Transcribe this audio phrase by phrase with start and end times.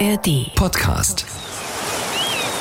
[0.00, 1.43] ARD Podcast.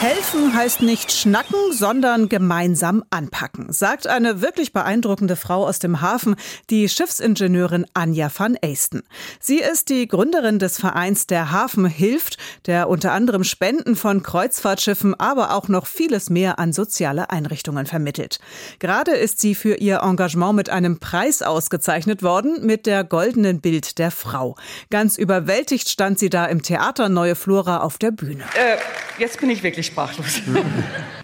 [0.04, 6.36] Helfen heißt nicht schnacken, sondern gemeinsam anpacken, sagt eine wirklich beeindruckende Frau aus dem Hafen,
[6.70, 9.04] die Schiffsingenieurin Anja van Eisten.
[9.40, 15.18] Sie ist die Gründerin des Vereins Der Hafen hilft, der unter anderem Spenden von Kreuzfahrtschiffen,
[15.18, 18.42] aber auch noch vieles mehr an soziale Einrichtungen vermittelt.
[18.80, 23.98] Gerade ist sie für ihr Engagement mit einem Preis ausgezeichnet worden, mit der goldenen Bild
[24.00, 24.58] der Frau.
[24.90, 28.44] Ganz überwältigt stand sie da im Theater Neue Flora auf der Bühne.
[28.54, 28.76] Äh,
[29.18, 30.42] jetzt bin ich wirklich sprachlos.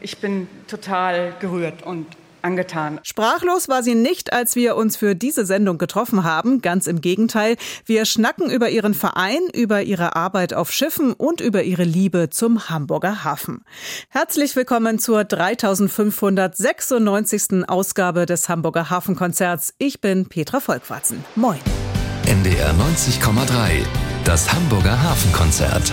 [0.02, 2.08] Ich bin total gerührt und
[2.42, 3.02] angetan.
[3.04, 6.62] Sprachlos war sie nicht, als wir uns für diese Sendung getroffen haben.
[6.62, 7.58] Ganz im Gegenteil.
[7.86, 12.70] Wir schnacken über ihren Verein, über ihre Arbeit auf Schiffen und über ihre Liebe zum
[12.70, 13.66] Hamburger Hafen.
[14.08, 17.68] Herzlich willkommen zur 3596.
[17.68, 19.74] Ausgabe des Hamburger Hafenkonzerts.
[19.80, 21.26] Ich bin Petra Volkwarzen.
[21.36, 21.60] Moin.
[22.26, 23.84] NDR 90,3.
[24.24, 25.92] Das Hamburger Hafenkonzert.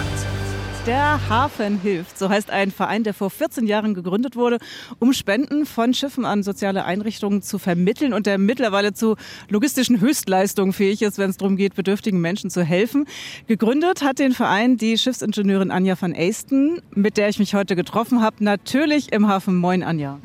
[0.87, 2.17] Der Hafen hilft.
[2.17, 4.59] So heißt ein Verein, der vor 14 Jahren gegründet wurde,
[5.01, 9.17] um Spenden von Schiffen an soziale Einrichtungen zu vermitteln und der mittlerweile zu
[9.49, 13.07] logistischen Höchstleistungen fähig ist, wenn es darum geht, bedürftigen Menschen zu helfen.
[13.49, 18.23] Gegründet hat den Verein die Schiffsingenieurin Anja van Eisten, mit der ich mich heute getroffen
[18.23, 18.45] habe.
[18.45, 19.57] Natürlich im Hafen.
[19.57, 20.21] Moin, Anja.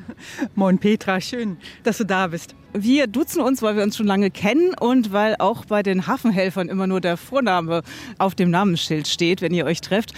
[0.54, 1.20] Moin, Petra.
[1.22, 2.54] Schön, dass du da bist.
[2.74, 6.70] Wir duzen uns, weil wir uns schon lange kennen und weil auch bei den Hafenhelfern
[6.70, 7.82] immer nur der Vorname
[8.18, 10.14] auf dem Namensschild steht, wenn ihr euch trefft.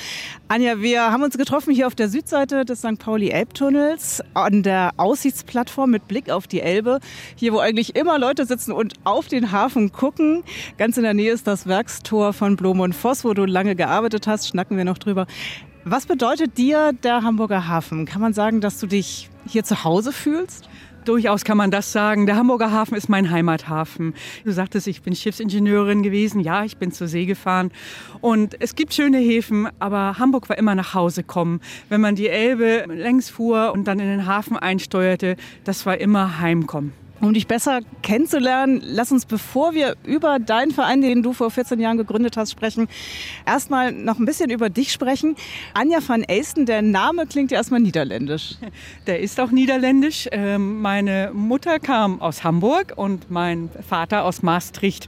[0.50, 3.00] Anja, wir haben uns getroffen hier auf der Südseite des St.
[3.00, 7.00] Pauli-Elbtunnels an der Aussichtsplattform mit Blick auf die Elbe.
[7.36, 10.44] Hier, wo eigentlich immer Leute sitzen und auf den Hafen gucken.
[10.78, 14.28] Ganz in der Nähe ist das Werkstor von Blom und Voss, wo du lange gearbeitet
[14.28, 14.48] hast.
[14.48, 15.26] Schnacken wir noch drüber.
[15.86, 18.06] Was bedeutet dir der Hamburger Hafen?
[18.06, 20.70] Kann man sagen, dass du dich hier zu Hause fühlst?
[21.06, 22.26] Durchaus kann man das sagen.
[22.26, 24.14] Der Hamburger Hafen ist mein Heimathafen.
[24.46, 26.40] Du sagtest, ich bin Schiffsingenieurin gewesen.
[26.40, 27.72] Ja, ich bin zur See gefahren.
[28.22, 31.60] Und es gibt schöne Häfen, aber Hamburg war immer nach Hause kommen.
[31.90, 36.40] Wenn man die Elbe längs fuhr und dann in den Hafen einsteuerte, das war immer
[36.40, 37.03] Heimkommen.
[37.24, 41.80] Um dich besser kennenzulernen, lass uns, bevor wir über deinen Verein, den du vor 14
[41.80, 42.90] Jahren gegründet hast, sprechen,
[43.46, 45.38] erstmal noch ein bisschen über dich sprechen.
[45.74, 48.56] Anja van Eisten, der Name klingt ja erstmal niederländisch.
[49.08, 50.28] Der ist auch niederländisch.
[50.34, 55.08] Ähm, meine Mutter kam aus Hamburg und mein Vater aus Maastricht.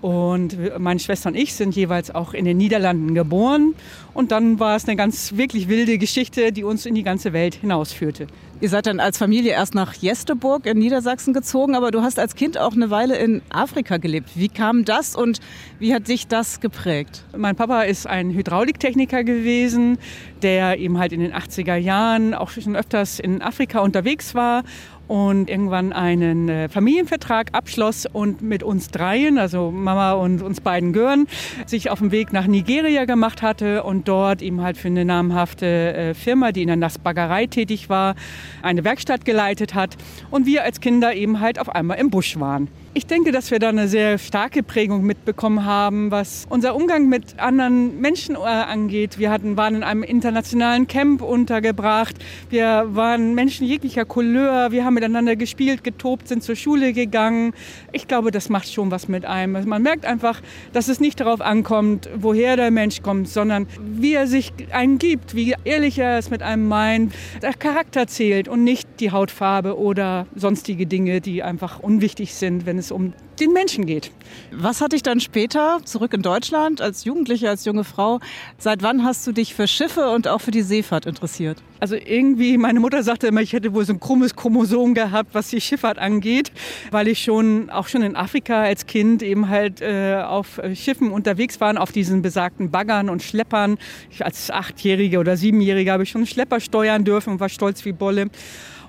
[0.00, 3.74] Und meine Schwester und ich sind jeweils auch in den Niederlanden geboren.
[4.14, 7.54] Und dann war es eine ganz wirklich wilde Geschichte, die uns in die ganze Welt
[7.54, 8.26] hinausführte.
[8.62, 12.34] Ihr seid dann als Familie erst nach Jesteburg in Niedersachsen gezogen, aber du hast als
[12.34, 14.30] Kind auch eine Weile in Afrika gelebt.
[14.34, 15.40] Wie kam das und
[15.78, 17.24] wie hat dich das geprägt?
[17.34, 19.96] Mein Papa ist ein Hydrauliktechniker gewesen,
[20.42, 24.62] der eben halt in den 80er Jahren auch schon öfters in Afrika unterwegs war
[25.10, 30.92] und irgendwann einen äh, Familienvertrag abschloss und mit uns dreien, also Mama und uns beiden
[30.92, 31.26] gehören,
[31.66, 35.66] sich auf den Weg nach Nigeria gemacht hatte und dort eben halt für eine namhafte
[35.66, 38.14] äh, Firma, die in der Nassbaggerei tätig war,
[38.62, 39.96] eine Werkstatt geleitet hat
[40.30, 42.68] und wir als Kinder eben halt auf einmal im Busch waren.
[42.92, 47.38] Ich denke, dass wir da eine sehr starke Prägung mitbekommen haben, was unser Umgang mit
[47.38, 49.16] anderen Menschen äh, angeht.
[49.16, 52.16] Wir hatten, waren in einem internationalen Camp untergebracht.
[52.48, 54.72] Wir waren Menschen jeglicher Couleur.
[54.72, 57.52] Wir haben miteinander gespielt, getobt, sind zur Schule gegangen.
[57.92, 59.54] Ich glaube, das macht schon was mit einem.
[59.54, 60.40] Also man merkt einfach,
[60.72, 65.36] dass es nicht darauf ankommt, woher der Mensch kommt, sondern wie er sich einen gibt,
[65.36, 67.14] wie ehrlich er es mit einem meint.
[67.40, 72.79] Der Charakter zählt und nicht die Hautfarbe oder sonstige Dinge, die einfach unwichtig sind, wenn
[72.80, 74.10] es um den Menschen geht.
[74.52, 78.20] Was hat dich dann später zurück in Deutschland als Jugendliche, als junge Frau?
[78.58, 81.62] Seit wann hast du dich für Schiffe und auch für die Seefahrt interessiert?
[81.80, 85.48] Also irgendwie, meine Mutter sagte immer, ich hätte wohl so ein krummes Chromosom gehabt, was
[85.48, 86.52] die Schifffahrt angeht,
[86.90, 91.60] weil ich schon auch schon in Afrika als Kind eben halt äh, auf Schiffen unterwegs
[91.60, 93.78] war, auf diesen besagten Baggern und Schleppern.
[94.10, 97.92] Ich als Achtjährige oder Siebenjährige habe ich schon Schlepper steuern dürfen und war stolz wie
[97.92, 98.28] Bolle.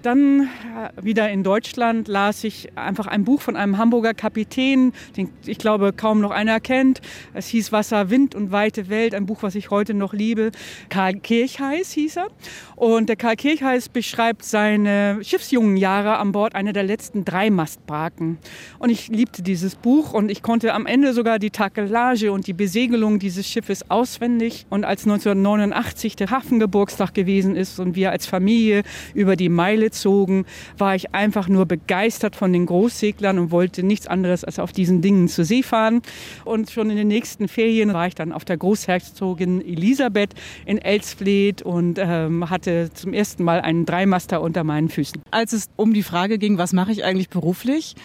[0.02, 5.30] Dann äh, wieder in Deutschland las ich einfach ein Buch von einem Hamburger Kapitän, den
[5.46, 7.02] ich glaube kaum noch einer kennt.
[7.34, 10.52] Es hieß Wasser, Wind und weite Welt, ein Buch, was ich heute noch liebe.
[10.90, 12.28] Karl Kirchheis hieß er.
[12.76, 18.40] Und der Karl Kirchheis beschreibt seine Schiffsjungenjahre an Bord einer der letzten Dreimastbarken.
[18.80, 22.54] Und ich liebte dieses Buch und ich konnte am Ende sogar die Takelage und die
[22.54, 24.66] Besegelung dieses Schiffes auswendig.
[24.72, 28.82] Und als 1989 der Hafengeburtstag gewesen ist und wir als Familie
[29.14, 30.46] über die Meile gezogen,
[30.78, 35.02] war ich einfach nur begeistert von den Großseglern und wollte nichts anderes als auf diesen
[35.02, 36.02] Dingen zur See fahren.
[36.46, 40.34] Und schon in den nächsten Ferien war ich dann auf der Großherzogin Elisabeth
[40.66, 45.22] in Elsfleth und ähm, hatte zum ersten Mal einen Dreimaster unter meinen Füßen.
[45.30, 47.96] Als es um die Frage ging, was mache ich eigentlich beruflich,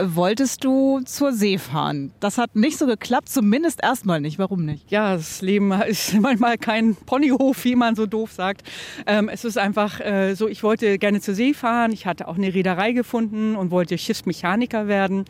[0.00, 2.12] wolltest du zur See fahren.
[2.20, 4.38] Das hat nicht so geklappt, zumindest erstmal nicht.
[4.38, 4.90] Warum nicht?
[4.90, 8.62] Ja, das Leben ist manchmal kein Ponyhof, wie man so doof sagt.
[9.06, 11.92] Ähm, es ist einfach äh, so, ich wollte gerne zur See fahren.
[11.92, 15.24] Ich hatte auch eine Reederei gefunden und wollte Schiffsmechaniker werden.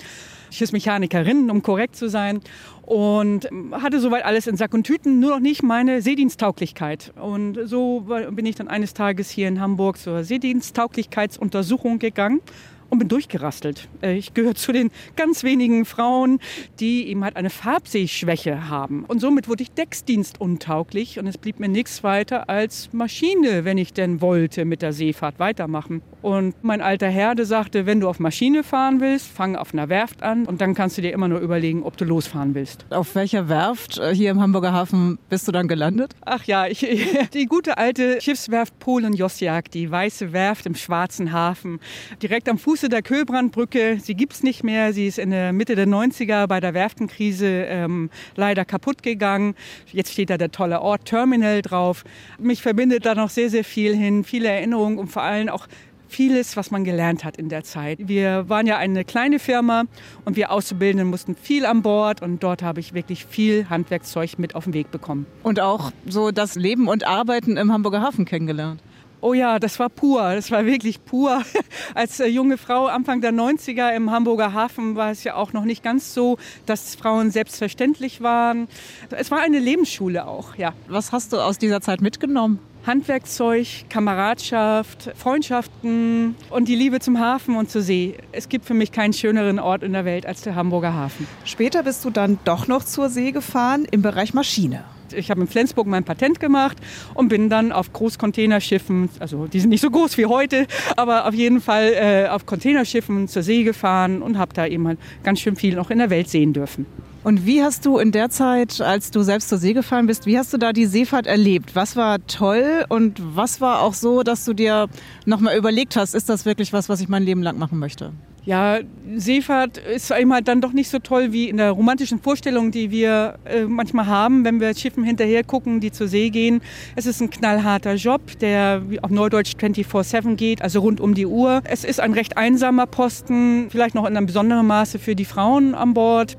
[0.51, 2.41] Schiffsmechanikerin, um korrekt zu sein.
[2.83, 7.13] Und hatte soweit alles in Sack und Tüten, nur noch nicht meine Seediensttauglichkeit.
[7.21, 12.41] Und so bin ich dann eines Tages hier in Hamburg zur Seediensttauglichkeitsuntersuchung gegangen
[12.91, 13.89] und bin durchgerastelt.
[14.03, 16.41] Äh, ich gehöre zu den ganz wenigen Frauen,
[16.81, 19.05] die eben halt eine Farbsehschwäche haben.
[19.07, 23.79] Und somit wurde ich Decksdienst untauglich und es blieb mir nichts weiter als Maschine, wenn
[23.79, 26.03] ich denn wollte, mit der Seefahrt weitermachen.
[26.23, 29.89] Und mein alter Herr, der sagte, wenn du auf Maschine fahren willst, fang auf einer
[29.89, 32.87] Werft an und dann kannst du dir immer nur überlegen, ob du losfahren willst.
[32.91, 36.15] Auf welcher Werft äh, hier im Hamburger Hafen bist du dann gelandet?
[36.25, 36.81] Ach ja, ich,
[37.35, 41.81] die gute alte Schiffswerft Polen Josjak, die weiße Werft im Schwarzen Hafen,
[42.23, 43.99] direkt am Fuße der Köhlbrandbrücke.
[44.01, 44.93] Sie gibt es nicht mehr.
[44.93, 49.57] Sie ist in der Mitte der 90er bei der Werftenkrise ähm, leider kaputt gegangen.
[49.91, 52.05] Jetzt steht da der tolle Ort Terminal drauf.
[52.39, 55.67] Mich verbindet da noch sehr, sehr viel hin, viele Erinnerungen und vor allem auch
[56.07, 57.99] vieles, was man gelernt hat in der Zeit.
[58.01, 59.83] Wir waren ja eine kleine Firma
[60.25, 64.55] und wir Auszubildenden mussten viel an Bord und dort habe ich wirklich viel Handwerkszeug mit
[64.55, 65.27] auf den Weg bekommen.
[65.43, 68.81] Und auch so das Leben und Arbeiten im Hamburger Hafen kennengelernt.
[69.21, 71.43] Oh ja, das war pur, das war wirklich pur.
[71.95, 75.65] Als äh, junge Frau Anfang der 90er im Hamburger Hafen war es ja auch noch
[75.65, 78.69] nicht ganz so, dass Frauen selbstverständlich waren.
[79.11, 80.73] Es war eine Lebensschule auch, ja.
[80.87, 82.61] Was hast du aus dieser Zeit mitgenommen?
[82.87, 88.17] Handwerkzeug, Kameradschaft, Freundschaften und die Liebe zum Hafen und zur See.
[88.33, 91.27] Es gibt für mich keinen schöneren Ort in der Welt als der Hamburger Hafen.
[91.45, 94.85] Später bist du dann doch noch zur See gefahren im Bereich Maschine.
[95.13, 96.77] Ich habe in Flensburg mein Patent gemacht
[97.15, 100.67] und bin dann auf Großcontainerschiffen, also die sind nicht so groß wie heute,
[100.97, 104.99] aber auf jeden Fall äh, auf Containerschiffen zur See gefahren und habe da eben halt
[105.23, 106.87] ganz schön viel noch in der Welt sehen dürfen.
[107.25, 110.39] Und wie hast du in der Zeit, als du selbst zur See gefahren bist, wie
[110.39, 111.75] hast du da die Seefahrt erlebt?
[111.75, 114.89] Was war toll und was war auch so, dass du dir
[115.27, 118.13] nochmal überlegt hast, ist das wirklich was, was ich mein Leben lang machen möchte?
[118.49, 118.79] Ja,
[119.15, 123.39] Seefahrt ist einmal dann doch nicht so toll wie in der romantischen Vorstellung, die wir
[123.45, 126.63] äh, manchmal haben, wenn wir Schiffen hinterher gucken, die zur See gehen.
[126.97, 131.61] Es ist ein knallharter Job, der auf Neudeutsch 24-7 geht, also rund um die Uhr.
[131.65, 135.75] Es ist ein recht einsamer Posten, vielleicht noch in einem besonderen Maße für die Frauen
[135.75, 136.39] an Bord.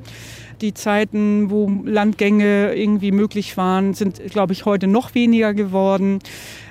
[0.61, 6.17] Die Zeiten, wo Landgänge irgendwie möglich waren, sind, glaube ich, heute noch weniger geworden.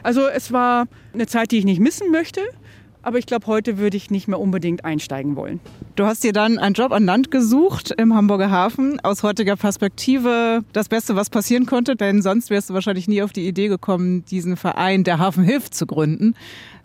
[0.02, 2.40] Also es war eine Zeit, die ich nicht missen möchte.
[3.08, 5.60] Aber ich glaube, heute würde ich nicht mehr unbedingt einsteigen wollen.
[5.96, 9.00] Du hast dir dann einen Job an Land gesucht im Hamburger Hafen.
[9.00, 13.32] Aus heutiger Perspektive das Beste, was passieren konnte, denn sonst wärst du wahrscheinlich nie auf
[13.32, 16.34] die Idee gekommen, diesen Verein der Hafen hilft zu gründen.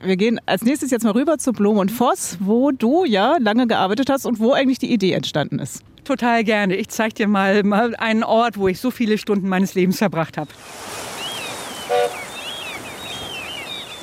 [0.02, 3.68] Wir gehen als nächstes jetzt mal rüber zu Blom und Voss, wo du ja lange
[3.68, 5.84] gearbeitet hast und wo eigentlich die Idee entstanden ist.
[6.06, 6.78] Total gerne.
[6.78, 10.38] Ich zeige dir mal, mal einen Ort, wo ich so viele Stunden meines Lebens verbracht
[10.38, 10.52] habe.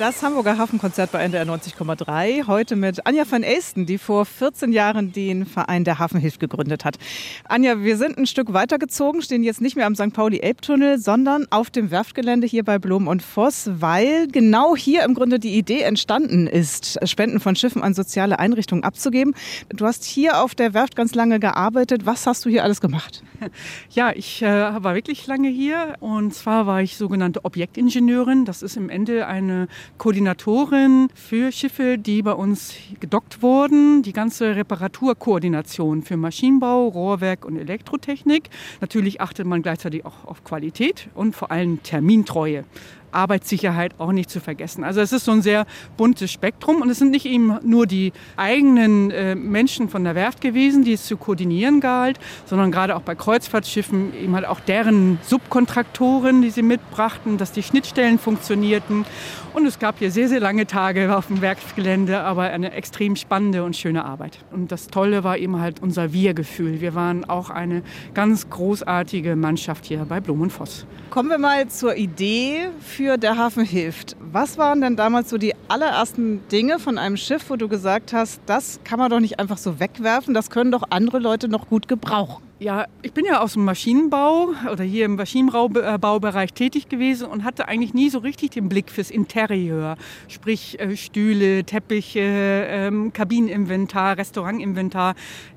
[0.01, 2.47] Das Hamburger Hafenkonzert bei NDR 90,3.
[2.47, 6.95] Heute mit Anja van Esten, die vor 14 Jahren den Verein der Hafenhilfe gegründet hat.
[7.43, 10.11] Anja, wir sind ein Stück weitergezogen, stehen jetzt nicht mehr am St.
[10.11, 15.37] Pauli-Elbtunnel, sondern auf dem Werftgelände hier bei Blom und Voss, weil genau hier im Grunde
[15.37, 19.35] die Idee entstanden ist, Spenden von Schiffen an soziale Einrichtungen abzugeben.
[19.69, 22.07] Du hast hier auf der Werft ganz lange gearbeitet.
[22.07, 23.21] Was hast du hier alles gemacht?
[23.91, 28.45] Ja, ich äh, war wirklich lange hier und zwar war ich sogenannte Objektingenieurin.
[28.45, 29.67] Das ist im Ende eine
[29.97, 34.01] Koordinatorin für Schiffe, die bei uns gedockt wurden.
[34.03, 38.49] Die ganze Reparaturkoordination für Maschinenbau, Rohrwerk und Elektrotechnik.
[38.79, 42.63] Natürlich achtet man gleichzeitig auch auf Qualität und vor allem Termintreue.
[43.11, 44.83] Arbeitssicherheit auch nicht zu vergessen.
[44.83, 45.65] Also es ist so ein sehr
[45.97, 50.41] buntes Spektrum und es sind nicht eben nur die eigenen äh, Menschen von der Werft
[50.41, 55.19] gewesen, die es zu koordinieren galt, sondern gerade auch bei Kreuzfahrtschiffen eben halt auch deren
[55.23, 59.05] Subkontraktoren, die sie mitbrachten, dass die Schnittstellen funktionierten.
[59.53, 63.63] Und es gab hier sehr, sehr lange Tage auf dem Werksgelände, aber eine extrem spannende
[63.63, 64.37] und schöne Arbeit.
[64.51, 66.79] Und das Tolle war eben halt unser Wir-Gefühl.
[66.79, 70.85] Wir waren auch eine ganz großartige Mannschaft hier bei Blum und Voss.
[71.09, 74.15] Kommen wir mal zur Idee für Der Hafen hilft.
[74.19, 78.39] Was waren denn damals so die allerersten Dinge von einem Schiff, wo du gesagt hast,
[78.45, 81.87] das kann man doch nicht einfach so wegwerfen, das können doch andere Leute noch gut
[81.87, 82.43] gebrauchen?
[82.61, 87.67] Ja, ich bin ja aus dem Maschinenbau oder hier im Maschinenbaubereich tätig gewesen und hatte
[87.67, 95.15] eigentlich nie so richtig den Blick fürs Interieur, sprich äh, Stühle, Teppiche, ähm, Kabineninventar, Restaurantinventar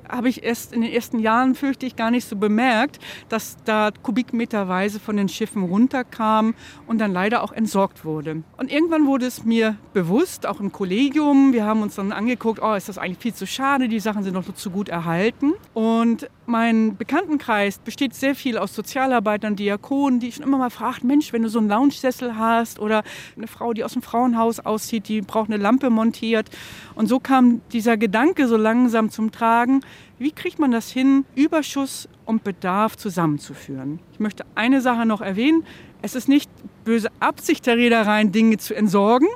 [0.08, 3.90] habe ich erst in den ersten Jahren, fürchte ich, gar nicht so bemerkt, dass da
[4.02, 6.54] kubikmeterweise von den Schiffen runterkam
[6.86, 8.42] und dann leider auch entsorgt wurde.
[8.56, 12.74] Und irgendwann wurde es mir bewusst, auch im Kollegium, wir haben uns dann angeguckt, oh,
[12.74, 15.54] ist das eigentlich viel zu schade, die Sachen sind noch zu gut erhalten.
[15.72, 21.32] Und mein Bekanntenkreis besteht sehr viel aus Sozialarbeitern, Diakonen, die schon immer mal fragen, Mensch,
[21.32, 23.02] wenn du so einen Lounge-Sessel hast oder
[23.36, 26.50] eine Frau, die aus dem Frauenhaus aussieht, die braucht eine Lampe montiert.
[26.94, 29.80] Und so kam dieser Gedanke so langsam zum Tragen,
[30.18, 33.98] wie kriegt man das hin, Überschuss und Bedarf zusammenzuführen?
[34.12, 35.64] Ich möchte eine Sache noch erwähnen.
[36.04, 36.50] Es ist nicht
[36.84, 39.26] böse Absicht der Reedereien, Dinge zu entsorgen,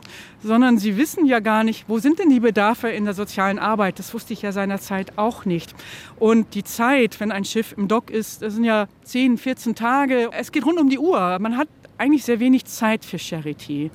[0.43, 3.99] sondern sie wissen ja gar nicht, wo sind denn die Bedarfe in der sozialen Arbeit.
[3.99, 5.75] Das wusste ich ja seinerzeit auch nicht.
[6.19, 10.29] Und die Zeit, wenn ein Schiff im Dock ist, das sind ja 10, 14 Tage.
[10.33, 11.39] Es geht rund um die Uhr.
[11.39, 13.91] Man hat eigentlich sehr wenig Zeit für Charity.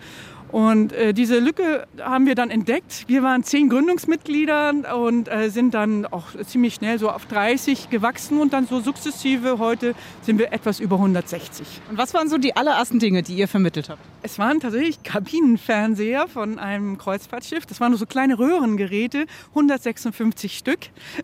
[0.54, 3.06] Und äh, diese Lücke haben wir dann entdeckt.
[3.08, 8.40] Wir waren zehn Gründungsmitglieder und äh, sind dann auch ziemlich schnell so auf 30 gewachsen
[8.40, 9.58] und dann so sukzessive.
[9.58, 11.66] Heute sind wir etwas über 160.
[11.90, 14.00] Und was waren so die allerersten Dinge, die ihr vermittelt habt?
[14.22, 17.66] Es waren tatsächlich Kabinenfernseher von einem Kreuzfahrtschiff.
[17.66, 20.82] Das waren nur so kleine Röhrengeräte, 156 Stück.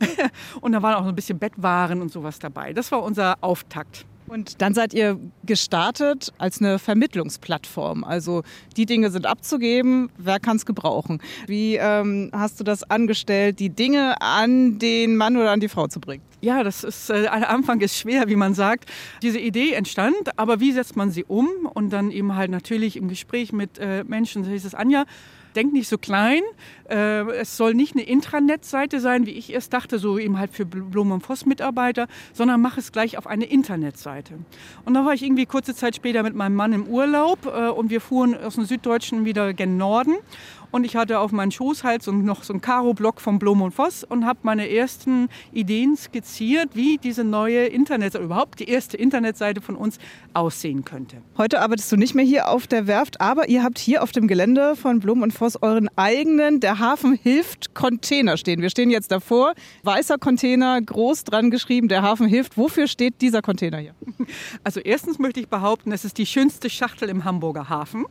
[0.62, 2.74] und da waren auch so ein bisschen Bettwaren und sowas dabei.
[2.74, 4.05] Das war unser Auftakt.
[4.29, 8.03] Und dann seid ihr gestartet als eine Vermittlungsplattform.
[8.03, 8.43] Also
[8.77, 11.21] die Dinge sind abzugeben, wer kann es gebrauchen?
[11.48, 15.88] Wie ähm, hast du das angestellt, die Dinge an den Mann oder an die Frau
[15.88, 16.24] zu bringen?
[16.41, 18.89] Ja, das ist, äh, Anfang ist schwer, wie man sagt.
[19.21, 21.48] Diese Idee entstand, aber wie setzt man sie um?
[21.74, 25.05] Und dann eben halt natürlich im Gespräch mit äh, Menschen, so hieß es Anja,
[25.56, 26.41] denk nicht so klein.
[26.89, 30.65] Äh, es soll nicht eine Intranet-Seite sein, wie ich erst dachte, so eben halt für
[30.65, 34.36] Blum und Voss Mitarbeiter, sondern mach es gleich auf eine Internetseite.
[34.86, 37.89] Und da war ich irgendwie kurze Zeit später mit meinem Mann im Urlaub äh, und
[37.89, 40.15] wir fuhren aus dem Süddeutschen wieder gen Norden
[40.72, 43.72] und ich hatte auf meinen Schoß halt so noch so einen Karo-Block von Blom und
[43.72, 49.62] Voss und habe meine ersten Ideen skizziert, wie diese neue Internetseite, überhaupt die erste Internetseite
[49.62, 49.98] von uns
[50.34, 51.18] aussehen könnte.
[51.38, 54.28] Heute arbeitest du nicht mehr hier auf der Werft, aber ihr habt hier auf dem
[54.28, 58.62] Gelände von Blum und Voss euren eigenen Der Hafen hilft Container stehen.
[58.62, 62.58] Wir stehen jetzt davor, weißer Container, groß dran geschrieben, Der Hafen hilft.
[62.58, 63.96] Wofür steht dieser Container hier?
[64.64, 68.06] Also erstens möchte ich behaupten, es ist die schönste Schachtel im Hamburger Hafen.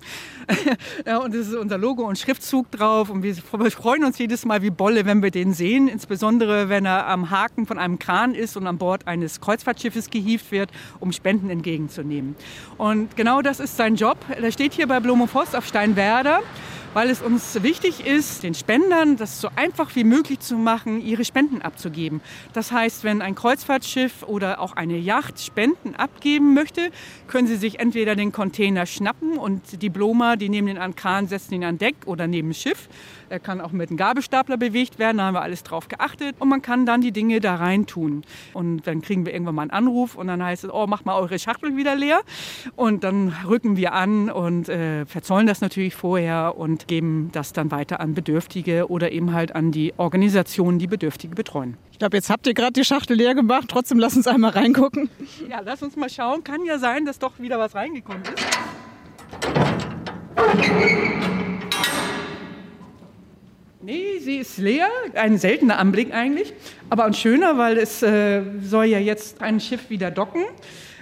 [1.25, 3.35] und das ist unser Logo und Schrift Schriftzug drauf und wir
[3.71, 7.67] freuen uns jedes Mal wie Bolle, wenn wir den sehen, insbesondere wenn er am Haken
[7.67, 12.37] von einem Kran ist und an Bord eines Kreuzfahrtschiffes gehievt wird, um Spenden entgegenzunehmen.
[12.79, 14.17] Und genau das ist sein Job.
[14.29, 16.41] Er steht hier bei Blom Voss auf Steinwerder
[16.95, 21.25] weil es uns wichtig ist, den Spendern das so einfach wie möglich zu machen, ihre
[21.25, 22.21] Spenden abzugeben.
[22.53, 26.91] Das heißt, wenn ein Kreuzfahrtschiff oder auch eine Yacht Spenden abgeben möchte,
[27.27, 31.29] können sie sich entweder den Container schnappen und die Bloma, die nehmen den an Kran,
[31.29, 32.89] setzen ihn an Deck oder neben Schiff.
[33.31, 36.37] Er kann auch mit einem Gabelstapler bewegt werden, da haben wir alles drauf geachtet.
[36.39, 38.23] Und man kann dann die Dinge da rein tun.
[38.55, 41.19] Und dann kriegen wir irgendwann mal einen Anruf und dann heißt es, oh, macht mal
[41.19, 42.21] eure Schachtel wieder leer.
[42.77, 47.71] Und dann rücken wir an und äh, verzollen das natürlich vorher und geben das dann
[47.71, 51.77] weiter an Bedürftige oder eben halt an die Organisationen, die Bedürftige betreuen.
[51.93, 53.67] Ich glaube, jetzt habt ihr gerade die Schachtel leer gemacht.
[53.69, 55.11] Trotzdem lass uns einmal reingucken.
[55.49, 56.45] Ja, lass uns mal schauen.
[56.45, 58.47] Kann ja sein, dass doch wieder was reingekommen ist.
[63.89, 64.87] Nee, sie ist leer.
[65.15, 66.53] Ein seltener Anblick eigentlich.
[66.91, 70.43] Aber ein schöner, weil es äh, soll ja jetzt ein Schiff wieder docken.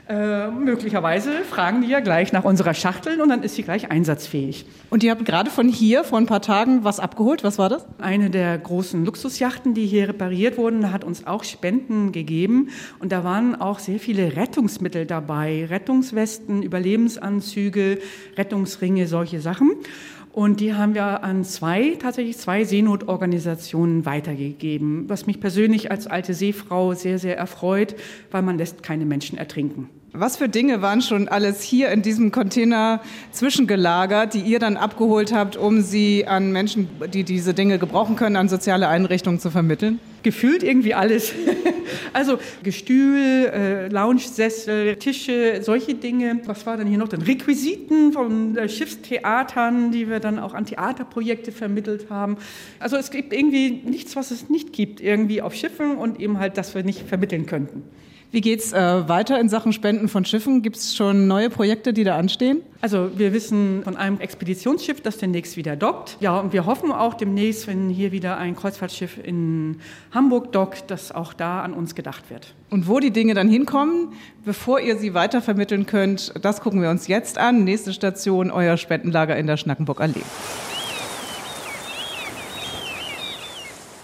[0.08, 4.66] Äh, möglicherweise fragen die ja gleich nach unserer Schachtel und dann ist sie gleich einsatzfähig.
[4.88, 7.42] Und ihr habt gerade von hier vor ein paar Tagen was abgeholt.
[7.42, 7.84] Was war das?
[7.98, 12.68] Eine der großen Luxusjachten, die hier repariert wurden, hat uns auch Spenden gegeben.
[13.00, 15.66] Und da waren auch sehr viele Rettungsmittel dabei.
[15.68, 17.98] Rettungswesten, Überlebensanzüge,
[18.36, 19.72] Rettungsringe, solche Sachen.
[20.36, 26.34] Und die haben wir an zwei, tatsächlich zwei Seenotorganisationen weitergegeben, was mich persönlich als alte
[26.34, 27.96] Seefrau sehr, sehr erfreut,
[28.30, 29.88] weil man lässt keine Menschen ertrinken.
[30.18, 35.30] Was für Dinge waren schon alles hier in diesem Container zwischengelagert, die ihr dann abgeholt
[35.34, 40.00] habt, um sie an Menschen, die diese Dinge gebrauchen können, an soziale Einrichtungen zu vermitteln?
[40.22, 41.32] Gefühlt irgendwie alles.
[42.12, 46.40] Also Gestühl, äh, Lounge-Sessel, Tische, solche Dinge.
[46.46, 47.08] Was war denn hier noch?
[47.08, 52.38] Dann Requisiten von äh, Schiffstheatern, die wir dann auch an Theaterprojekte vermittelt haben.
[52.80, 56.56] Also es gibt irgendwie nichts, was es nicht gibt, irgendwie auf Schiffen und eben halt,
[56.56, 57.84] das wir nicht vermitteln könnten.
[58.36, 60.60] Wie geht's äh, weiter in Sachen Spenden von Schiffen?
[60.60, 62.60] Gibt es schon neue Projekte, die da anstehen?
[62.82, 66.18] Also wir wissen von einem Expeditionsschiff, das demnächst wieder dockt.
[66.20, 69.78] Ja, und wir hoffen auch demnächst, wenn hier wieder ein Kreuzfahrtschiff in
[70.12, 72.52] Hamburg dockt, dass auch da an uns gedacht wird.
[72.68, 74.12] Und wo die Dinge dann hinkommen,
[74.44, 77.64] bevor ihr sie weitervermitteln könnt, das gucken wir uns jetzt an.
[77.64, 80.20] Nächste Station, euer Spendenlager in der Schnackenburg Allee.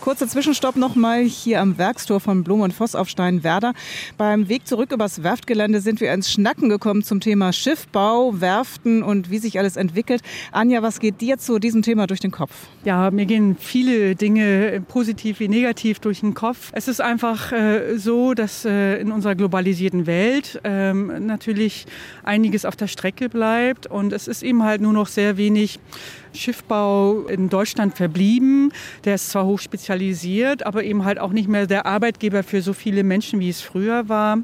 [0.03, 3.73] Kurzer Zwischenstopp nochmal hier am Werkstor von Blum und Voss auf Steinwerder.
[4.19, 9.31] Beim Weg zurück übers Werftgelände sind wir ins Schnacken gekommen zum Thema Schiffbau, Werften und
[9.31, 10.23] wie sich alles entwickelt.
[10.51, 12.51] Anja, was geht dir zu diesem Thema durch den Kopf?
[12.83, 16.73] Ja, mir gehen viele Dinge positiv wie negativ durch den Kopf.
[16.73, 21.87] Es ist einfach äh, so, dass äh, in unserer globalisierten Welt äh, natürlich
[22.25, 25.79] einiges auf der Strecke bleibt und es ist eben halt nur noch sehr wenig
[26.35, 28.73] Schiffbau in Deutschland verblieben.
[29.05, 33.05] Der ist zwar hochspezialisiert, aber eben halt auch nicht mehr der Arbeitgeber für so viele
[33.05, 34.39] Menschen, wie es früher war.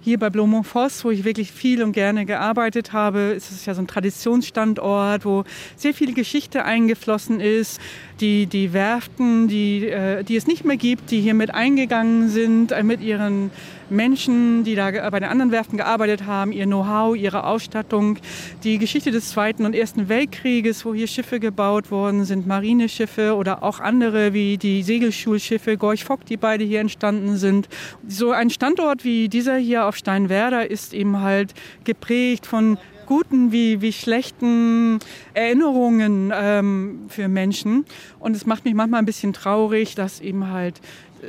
[0.00, 3.82] Hier bei Blomont-Voss, wo ich wirklich viel und gerne gearbeitet habe, ist es ja so
[3.82, 5.44] ein Traditionsstandort, wo
[5.76, 7.80] sehr viel Geschichte eingeflossen ist.
[8.20, 12.72] Die, die Werften, die, äh, die es nicht mehr gibt, die hier mit eingegangen sind,
[12.72, 13.50] äh, mit ihren
[13.90, 18.18] Menschen, die da bei den anderen Werften gearbeitet haben, ihr Know-how, ihre Ausstattung.
[18.64, 23.62] Die Geschichte des Zweiten und Ersten Weltkrieges, wo hier Schiffe gebaut worden sind, Marineschiffe oder
[23.62, 27.68] auch andere wie die Segelschulschiffe Gorch Fock, die beide hier entstanden sind.
[28.08, 33.80] So ein Standort wie dieser hier auf Steinwerder ist eben halt geprägt von guten wie,
[33.80, 34.98] wie schlechten
[35.32, 37.86] Erinnerungen ähm, für Menschen.
[38.18, 40.80] Und es macht mich manchmal ein bisschen traurig, dass eben halt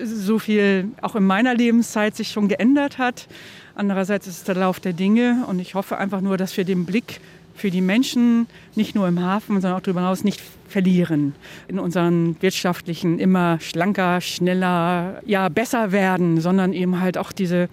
[0.04, 3.28] so viel auch in meiner Lebenszeit sich schon geändert hat.
[3.76, 6.86] Andererseits ist es der Lauf der Dinge und ich hoffe einfach nur, dass wir den
[6.86, 7.20] Blick
[7.56, 11.34] für die Menschen nicht nur im Hafen, sondern auch darüber hinaus nicht verlieren.
[11.68, 17.70] In unseren wirtschaftlichen immer schlanker, schneller, ja besser werden, sondern eben halt auch diese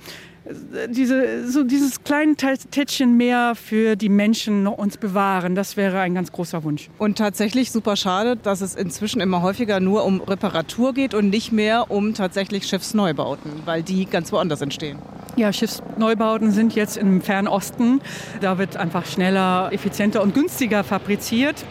[0.89, 6.33] diese, so dieses kleine Tätchen mehr für die Menschen uns bewahren, das wäre ein ganz
[6.33, 6.91] großer Wunsch.
[6.99, 11.53] Und tatsächlich super schade, dass es inzwischen immer häufiger nur um Reparatur geht und nicht
[11.53, 14.99] mehr um tatsächlich Schiffsneubauten, weil die ganz woanders entstehen.
[15.37, 18.01] Ja, Schiffsneubauten sind jetzt im Fernosten.
[18.41, 21.65] Da wird einfach schneller, effizienter und günstiger fabriziert.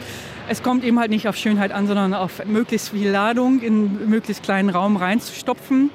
[0.50, 4.44] Es kommt eben halt nicht auf Schönheit an, sondern auf möglichst viel Ladung in möglichst
[4.44, 5.92] kleinen Raum reinzustopfen.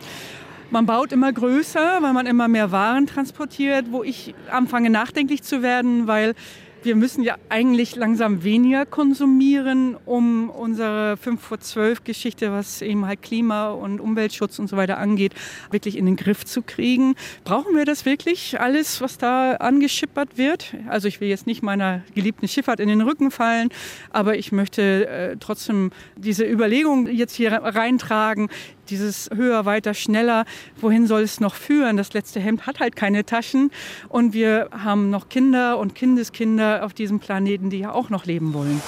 [0.70, 5.62] Man baut immer größer, weil man immer mehr Waren transportiert, wo ich anfange nachdenklich zu
[5.62, 6.34] werden, weil
[6.82, 13.06] wir müssen ja eigentlich langsam weniger konsumieren, um unsere 5 vor 12 Geschichte, was eben
[13.06, 15.34] halt Klima und Umweltschutz und so weiter angeht,
[15.70, 17.14] wirklich in den Griff zu kriegen.
[17.44, 20.75] Brauchen wir das wirklich, alles, was da angeschippert wird?
[20.88, 23.70] Also ich will jetzt nicht meiner geliebten Schifffahrt in den Rücken fallen,
[24.11, 28.48] aber ich möchte äh, trotzdem diese Überlegung jetzt hier reintragen,
[28.90, 30.44] dieses höher, weiter, schneller,
[30.81, 31.96] wohin soll es noch führen?
[31.96, 33.70] Das letzte Hemd hat halt keine Taschen
[34.09, 38.55] und wir haben noch Kinder und Kindeskinder auf diesem Planeten, die ja auch noch leben
[38.55, 38.81] wollen.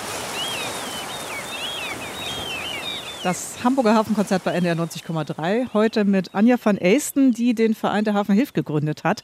[3.22, 5.74] Das Hamburger Hafenkonzert bei NDR 90,3.
[5.74, 9.22] Heute mit Anja van Eisten, die den Verein der Hafen Hilft gegründet hat.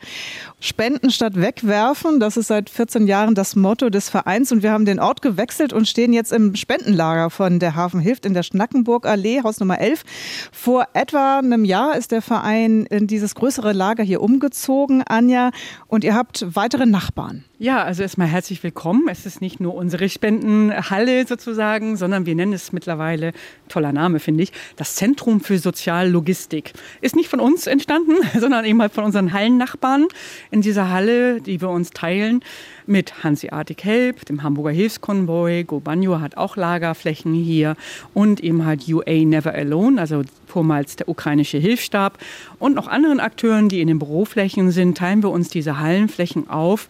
[0.61, 4.53] Spenden statt wegwerfen, das ist seit 14 Jahren das Motto des Vereins.
[4.53, 8.27] Und wir haben den Ort gewechselt und stehen jetzt im Spendenlager von der Hafen Hilft
[8.27, 10.05] in der Schnackenburg Allee, Haus Nummer 11.
[10.53, 15.53] Vor etwa einem Jahr ist der Verein in dieses größere Lager hier umgezogen, Anja.
[15.87, 17.45] Und ihr habt weitere Nachbarn.
[17.59, 19.09] Ja, also erstmal herzlich willkommen.
[19.09, 23.33] Es ist nicht nur unsere Spendenhalle sozusagen, sondern wir nennen es mittlerweile,
[23.87, 26.72] toller Name finde ich, das Zentrum für Soziallogistik.
[27.01, 30.07] Ist nicht von uns entstanden, sondern eben halt von unseren Hallennachbarn
[30.51, 32.40] in dieser Halle, die wir uns teilen
[32.87, 35.64] mit Hanseatic Help, dem Hamburger Hilfskonvoi.
[35.64, 37.77] Gobanyo hat auch Lagerflächen hier
[38.14, 42.18] und eben halt UA Never Alone, also vormals der ukrainische Hilfsstab
[42.59, 46.88] und noch anderen Akteuren, die in den Büroflächen sind, teilen wir uns diese Hallenflächen auf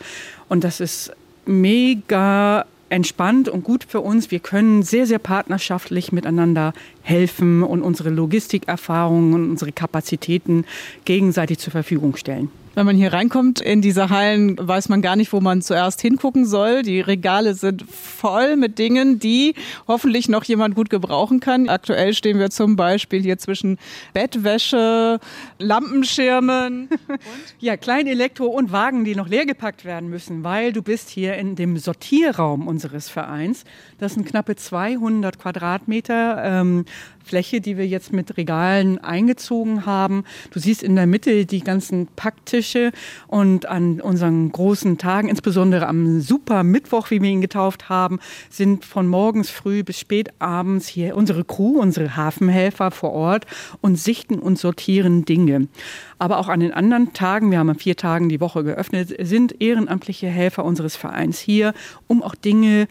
[0.49, 1.13] und das ist
[1.47, 4.31] mega entspannt und gut für uns.
[4.31, 6.73] Wir können sehr, sehr partnerschaftlich miteinander
[7.03, 10.65] helfen und unsere Logistikerfahrungen und unsere Kapazitäten
[11.05, 12.51] gegenseitig zur Verfügung stellen.
[12.77, 16.45] Wenn man hier reinkommt in diese Hallen, weiß man gar nicht, wo man zuerst hingucken
[16.45, 16.83] soll.
[16.83, 19.55] Die Regale sind voll mit Dingen, die
[19.89, 21.71] hoffentlich noch jemand gut gebrauchen kann.
[21.71, 23.79] Aktuell stehen wir zum Beispiel hier zwischen
[24.13, 25.21] Bettwäsche,
[25.59, 26.89] Lampenschirmen.
[27.09, 27.21] Und?
[27.61, 31.57] Ja, kleine Elektro und Wagen, die noch leergepackt werden müssen, weil du bist hier in
[31.57, 33.65] dem Sortierraum unseres Vereins.
[33.97, 36.45] Das sind knappe 200 Quadratmeter.
[36.45, 36.85] Ähm,
[37.27, 40.25] Fläche, die wir jetzt mit Regalen eingezogen haben.
[40.53, 42.93] Du siehst in der Mitte die ganzen Packtische
[43.27, 48.85] und an unseren großen Tagen, insbesondere am Super Mittwoch, wie wir ihn getauft haben, sind
[48.85, 53.47] von morgens früh bis spät abends hier unsere Crew, unsere Hafenhelfer vor Ort
[53.81, 55.67] und sichten und sortieren Dinge.
[56.19, 59.61] Aber auch an den anderen Tagen, wir haben an vier Tagen die Woche geöffnet, sind
[59.61, 61.75] ehrenamtliche Helfer unseres Vereins hier,
[62.07, 62.87] um auch Dinge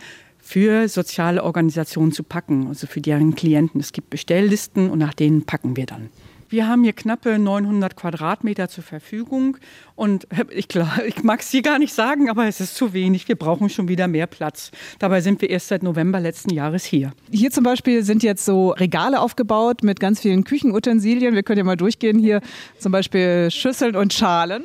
[0.45, 3.81] für soziale Organisationen zu packen, also für deren Klienten.
[3.81, 6.11] Es gibt Bestelllisten und nach denen packen wir dann.
[6.49, 9.57] Wir haben hier knappe 900 Quadratmeter zur Verfügung
[9.95, 10.67] und ich,
[11.07, 13.27] ich mag es hier gar nicht sagen, aber es ist zu wenig.
[13.27, 14.69] Wir brauchen schon wieder mehr Platz.
[14.99, 17.11] Dabei sind wir erst seit November letzten Jahres hier.
[17.31, 21.33] Hier zum Beispiel sind jetzt so Regale aufgebaut mit ganz vielen Küchenutensilien.
[21.33, 22.41] Wir können ja mal durchgehen hier,
[22.77, 24.63] zum Beispiel Schüsseln und Schalen.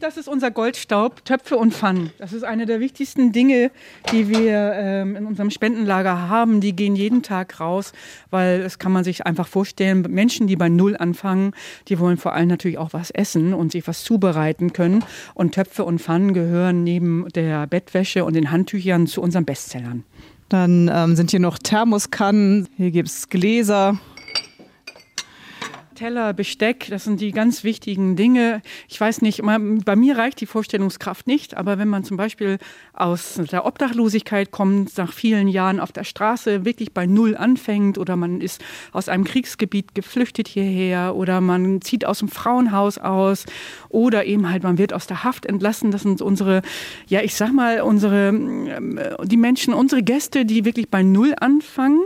[0.00, 2.10] Das ist unser Goldstaub, Töpfe und Pfannen.
[2.16, 3.70] Das ist eine der wichtigsten Dinge,
[4.10, 6.62] die wir ähm, in unserem Spendenlager haben.
[6.62, 7.92] Die gehen jeden Tag raus,
[8.30, 10.00] weil das kann man sich einfach vorstellen.
[10.08, 11.52] Menschen, die bei Null anfangen,
[11.88, 15.04] die wollen vor allem natürlich auch was essen und sich was zubereiten können.
[15.34, 20.04] Und Töpfe und Pfannen gehören neben der Bettwäsche und den Handtüchern zu unseren Bestsellern.
[20.48, 24.00] Dann ähm, sind hier noch Thermoskannen, hier gibt es Gläser,
[26.00, 28.62] Teller, Besteck, das sind die ganz wichtigen Dinge.
[28.88, 32.56] Ich weiß nicht, bei mir reicht die Vorstellungskraft nicht, aber wenn man zum Beispiel
[32.94, 38.16] aus der Obdachlosigkeit kommt, nach vielen Jahren auf der Straße wirklich bei Null anfängt oder
[38.16, 43.44] man ist aus einem Kriegsgebiet geflüchtet hierher oder man zieht aus dem Frauenhaus aus
[43.90, 46.62] oder eben halt man wird aus der Haft entlassen, das sind unsere,
[47.08, 52.00] ja ich sag mal, unsere, ähm, die Menschen, unsere Gäste, die wirklich bei Null anfangen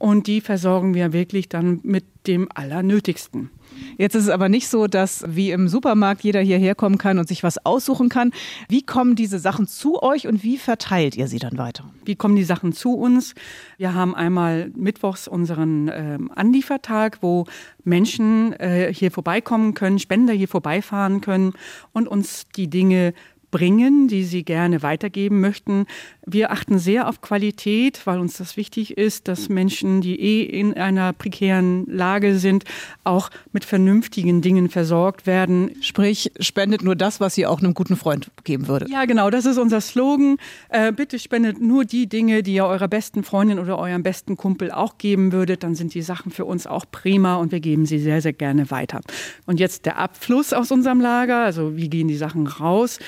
[0.00, 3.50] und die versorgen wir wirklich dann mit dem Allernötigsten.
[3.98, 7.28] Jetzt ist es aber nicht so, dass wie im Supermarkt jeder hierher kommen kann und
[7.28, 8.32] sich was aussuchen kann.
[8.68, 11.84] Wie kommen diese Sachen zu euch und wie verteilt ihr sie dann weiter?
[12.04, 13.34] Wie kommen die Sachen zu uns?
[13.76, 17.44] Wir haben einmal mittwochs unseren ähm, Anliefertag, wo
[17.84, 21.52] Menschen äh, hier vorbeikommen können, Spender hier vorbeifahren können
[21.92, 23.12] und uns die Dinge
[23.50, 25.86] bringen, die sie gerne weitergeben möchten.
[26.24, 30.74] Wir achten sehr auf Qualität, weil uns das wichtig ist, dass Menschen, die eh in
[30.74, 32.64] einer prekären Lage sind,
[33.04, 35.72] auch mit vernünftigen Dingen versorgt werden.
[35.82, 38.90] Sprich, spendet nur das, was ihr auch einem guten Freund geben würdet.
[38.90, 40.36] Ja, genau, das ist unser Slogan.
[40.68, 44.70] Äh, bitte spendet nur die Dinge, die ihr eurer besten Freundin oder eurem besten Kumpel
[44.70, 45.62] auch geben würdet.
[45.62, 48.70] Dann sind die Sachen für uns auch prima und wir geben sie sehr, sehr gerne
[48.70, 49.00] weiter.
[49.46, 52.98] Und jetzt der Abfluss aus unserem Lager, also wie gehen die Sachen raus?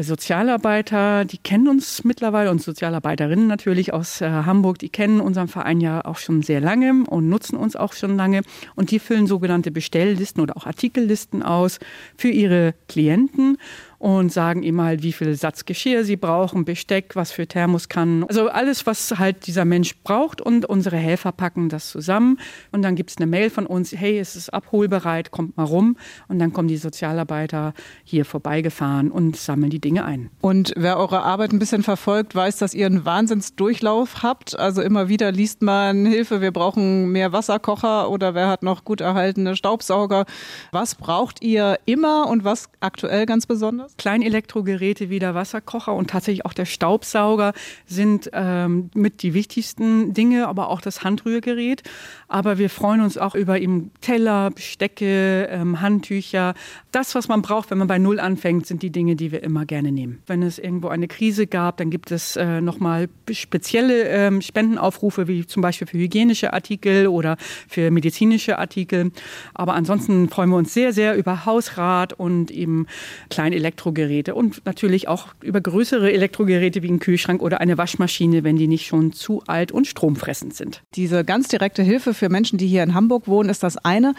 [0.00, 5.82] Sozialarbeiter, die kennen uns mittlerweile und Sozialarbeiterinnen natürlich aus äh, Hamburg, die kennen unseren Verein
[5.82, 8.40] ja auch schon sehr lange und nutzen uns auch schon lange.
[8.74, 11.78] Und die füllen sogenannte Bestelllisten oder auch Artikellisten aus
[12.16, 13.58] für ihre Klienten
[14.02, 18.24] und sagen ihm halt, wie viel Satz Geschirr sie brauchen, Besteck, was für Thermoskannen.
[18.24, 22.38] Also alles, was halt dieser Mensch braucht und unsere Helfer packen das zusammen.
[22.72, 25.96] Und dann gibt es eine Mail von uns, hey, es ist abholbereit, kommt mal rum.
[26.26, 30.30] Und dann kommen die Sozialarbeiter hier vorbeigefahren und sammeln die Dinge ein.
[30.40, 34.58] Und wer eure Arbeit ein bisschen verfolgt, weiß, dass ihr einen Wahnsinnsdurchlauf habt.
[34.58, 39.00] Also immer wieder liest man Hilfe, wir brauchen mehr Wasserkocher oder wer hat noch gut
[39.00, 40.24] erhaltene Staubsauger.
[40.72, 43.91] Was braucht ihr immer und was aktuell ganz besonders?
[43.98, 47.52] Kleinelektrogeräte wie der Wasserkocher und tatsächlich auch der Staubsauger
[47.86, 51.82] sind ähm, mit die wichtigsten Dinge, aber auch das Handrührgerät.
[52.28, 56.54] Aber wir freuen uns auch über eben Teller, Bestecke, ähm, Handtücher.
[56.90, 59.66] Das, was man braucht, wenn man bei Null anfängt, sind die Dinge, die wir immer
[59.66, 60.22] gerne nehmen.
[60.26, 65.46] Wenn es irgendwo eine Krise gab, dann gibt es äh, nochmal spezielle ähm, Spendenaufrufe, wie
[65.46, 67.36] zum Beispiel für hygienische Artikel oder
[67.68, 69.12] für medizinische Artikel.
[69.54, 72.86] Aber ansonsten freuen wir uns sehr, sehr über Hausrat und eben
[73.30, 73.81] Kleinelektrogeräte.
[73.82, 78.68] Elektrogeräte und natürlich auch über größere Elektrogeräte wie ein Kühlschrank oder eine Waschmaschine, wenn die
[78.68, 80.82] nicht schon zu alt und stromfressend sind.
[80.94, 84.14] Diese ganz direkte Hilfe für Menschen, die hier in Hamburg wohnen, ist das eine.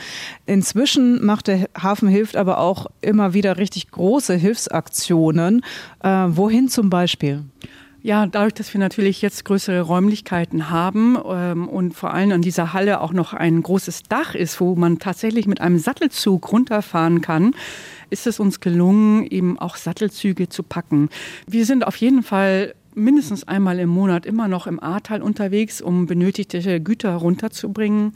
[0.46, 5.64] Inzwischen macht der Hafen hilft aber auch immer wieder richtig große Hilfsaktionen.
[6.04, 7.44] Äh, wohin zum Beispiel?
[8.06, 12.74] Ja, dadurch, dass wir natürlich jetzt größere Räumlichkeiten haben ähm, und vor allem an dieser
[12.74, 17.56] Halle auch noch ein großes Dach ist, wo man tatsächlich mit einem Sattelzug runterfahren kann,
[18.10, 21.08] ist es uns gelungen, eben auch Sattelzüge zu packen.
[21.48, 26.06] Wir sind auf jeden Fall mindestens einmal im Monat immer noch im Ahrtal unterwegs, um
[26.06, 28.12] benötigte Güter runterzubringen.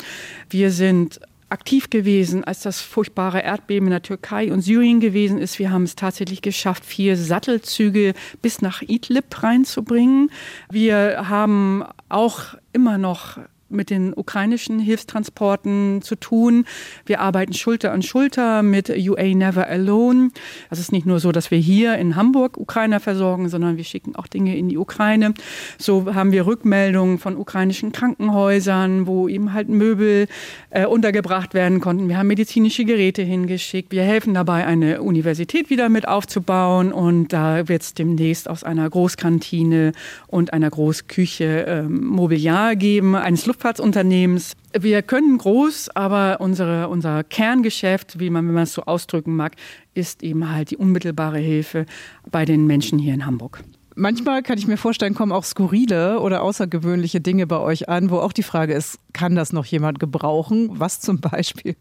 [0.49, 5.59] Wir sind aktiv gewesen, als das furchtbare Erdbeben in der Türkei und Syrien gewesen ist.
[5.59, 10.29] Wir haben es tatsächlich geschafft, vier Sattelzüge bis nach Idlib reinzubringen.
[10.69, 13.37] Wir haben auch immer noch
[13.69, 16.65] mit den ukrainischen Hilfstransporten zu tun.
[17.05, 20.29] Wir arbeiten Schulter an Schulter mit UA Never Alone.
[20.69, 24.15] Es ist nicht nur so, dass wir hier in Hamburg Ukrainer versorgen, sondern wir schicken
[24.15, 25.33] auch Dinge in die Ukraine.
[25.77, 30.27] So haben wir Rückmeldungen von ukrainischen Krankenhäusern, wo eben halt Möbel
[30.69, 32.09] äh, untergebracht werden konnten.
[32.09, 33.91] Wir haben medizinische Geräte hingeschickt.
[33.91, 38.89] Wir helfen dabei, eine Universität wieder mit aufzubauen und da wird es demnächst aus einer
[38.89, 39.91] Großkantine
[40.27, 44.53] und einer Großküche äh, Mobiliar geben, eines Luftfahrtsunternehmens.
[44.77, 49.55] Wir können groß, aber unsere, unser Kerngeschäft, wie man, wenn man es so ausdrücken mag,
[49.95, 51.87] ist eben halt die unmittelbare Hilfe
[52.29, 53.63] bei den Menschen hier in Hamburg.
[53.95, 58.19] Manchmal kann ich mir vorstellen, kommen auch skurrile oder außergewöhnliche Dinge bei euch an, wo
[58.19, 60.69] auch die Frage ist, kann das noch jemand gebrauchen?
[60.73, 61.75] Was zum Beispiel?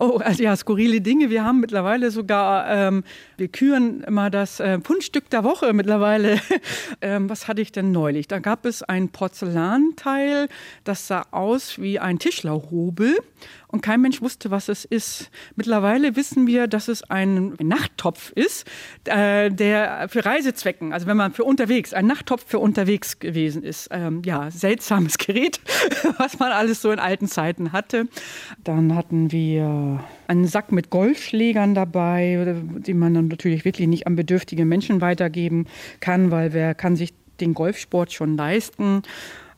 [0.00, 1.28] Oh, also ja, skurrile Dinge.
[1.28, 3.02] Wir haben mittlerweile sogar, ähm,
[3.36, 6.40] wir küren immer das äh, Fundstück der Woche mittlerweile.
[7.00, 8.28] ähm, was hatte ich denn neulich?
[8.28, 10.48] Da gab es ein Porzellanteil,
[10.84, 13.18] das sah aus wie ein Tischlerhobel
[13.68, 15.30] und kein Mensch wusste, was es ist.
[15.54, 18.66] Mittlerweile wissen wir, dass es ein Nachttopf ist,
[19.04, 23.88] äh, der für Reisezwecken, also wenn man für unterwegs, ein Nachttopf für unterwegs gewesen ist.
[23.90, 25.60] Ähm, ja, seltsames Gerät,
[26.18, 28.08] was man alles so in alten Zeiten hatte.
[28.64, 34.16] Dann hatten wir einen Sack mit Golfschlägern dabei, die man dann natürlich wirklich nicht an
[34.16, 35.66] bedürftige Menschen weitergeben
[36.00, 39.02] kann, weil wer kann sich den Golfsport schon leisten.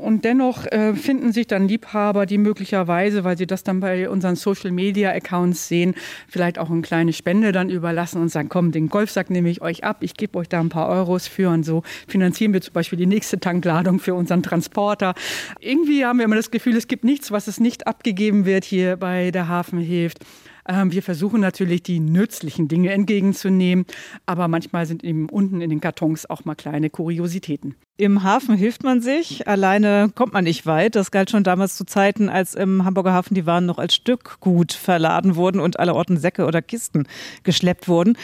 [0.00, 4.34] Und dennoch äh, finden sich dann Liebhaber, die möglicherweise, weil sie das dann bei unseren
[4.34, 5.94] Social-Media-Accounts sehen,
[6.26, 9.84] vielleicht auch eine kleine Spende dann überlassen und sagen, komm, den Golfsack nehme ich euch
[9.84, 12.98] ab, ich gebe euch da ein paar Euros für und so finanzieren wir zum Beispiel
[12.98, 15.14] die nächste Tankladung für unseren Transporter.
[15.60, 18.96] Irgendwie haben wir immer das Gefühl, es gibt nichts, was es nicht abgegeben wird hier
[18.96, 20.24] bei der Hafen hilft.
[20.66, 23.86] Ähm, wir versuchen natürlich, die nützlichen Dinge entgegenzunehmen,
[24.26, 27.74] aber manchmal sind eben unten in den Kartons auch mal kleine Kuriositäten.
[28.00, 30.96] Im Hafen hilft man sich, alleine kommt man nicht weit.
[30.96, 34.72] Das galt schon damals zu Zeiten, als im Hamburger Hafen die Waren noch als Stückgut
[34.72, 37.06] verladen wurden und allerorten Säcke oder Kisten
[37.42, 38.16] geschleppt wurden.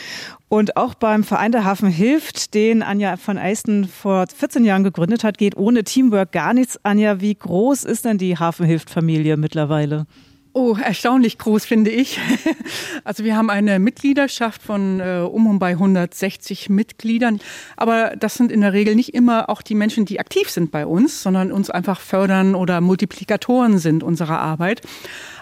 [0.48, 5.24] Und auch beim Verein der Hafen hilft, den Anja von Eisten vor 14 Jahren gegründet
[5.24, 6.80] hat, geht ohne Teamwork gar nichts.
[6.82, 10.06] Anja, wie groß ist denn die Hafenhilft-Familie mittlerweile?
[10.58, 12.18] Oh, erstaunlich groß finde ich.
[13.04, 17.40] Also wir haben eine Mitgliederschaft von äh, um und bei 160 Mitgliedern.
[17.76, 20.86] Aber das sind in der Regel nicht immer auch die Menschen, die aktiv sind bei
[20.86, 24.80] uns, sondern uns einfach fördern oder Multiplikatoren sind unserer Arbeit.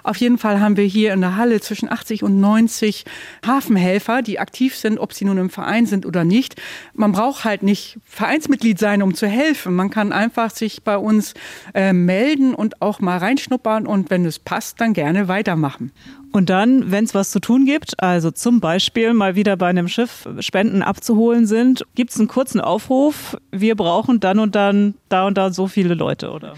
[0.04, 3.04] Auf jeden Fall haben wir hier in der Halle zwischen 80 und 90
[3.44, 6.60] Hafenhelfer, die aktiv sind, ob sie nun im Verein sind oder nicht.
[6.92, 9.74] Man braucht halt nicht Vereinsmitglied sein, um zu helfen.
[9.74, 11.32] Man kann einfach sich bei uns
[11.72, 15.90] äh, melden und auch mal reinschnuppern und wenn es passt, dann gerne weitermachen.
[16.32, 19.86] Und dann, wenn es was zu tun gibt, also zum Beispiel mal wieder bei einem
[19.88, 25.26] Schiff Spenden abzuholen sind, gibt es einen kurzen Aufruf, wir brauchen dann und dann da
[25.26, 26.54] und da so viele Leute, oder?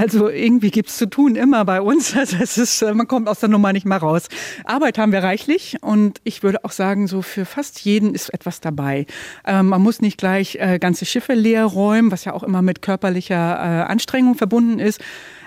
[0.00, 2.14] Also irgendwie gibt's zu tun immer bei uns.
[2.20, 4.28] Also es ist, man kommt aus der Nummer nicht mal raus.
[4.64, 8.60] Arbeit haben wir reichlich und ich würde auch sagen, so für fast jeden ist etwas
[8.60, 9.06] dabei.
[9.46, 12.82] Ähm, man muss nicht gleich äh, ganze Schiffe leer räumen, was ja auch immer mit
[12.82, 15.00] körperlicher äh, Anstrengung verbunden ist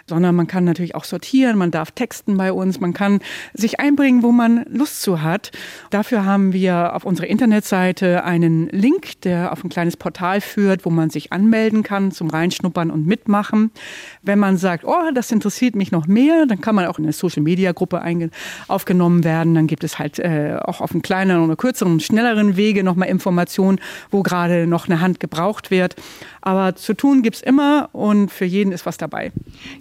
[0.07, 3.19] sondern man kann natürlich auch sortieren, man darf texten bei uns, man kann
[3.53, 5.51] sich einbringen, wo man Lust zu hat.
[5.91, 10.89] Dafür haben wir auf unserer Internetseite einen Link, der auf ein kleines Portal führt, wo
[10.89, 13.71] man sich anmelden kann zum Reinschnuppern und Mitmachen.
[14.21, 17.13] Wenn man sagt, oh, das interessiert mich noch mehr, dann kann man auch in eine
[17.13, 18.01] Social-Media-Gruppe
[18.67, 19.55] aufgenommen werden.
[19.55, 23.79] Dann gibt es halt äh, auch auf einem kleineren oder kürzeren, schnelleren Wege nochmal Informationen,
[24.11, 25.95] wo gerade noch eine Hand gebraucht wird.
[26.41, 29.31] Aber zu tun gibt's immer und für jeden ist was dabei.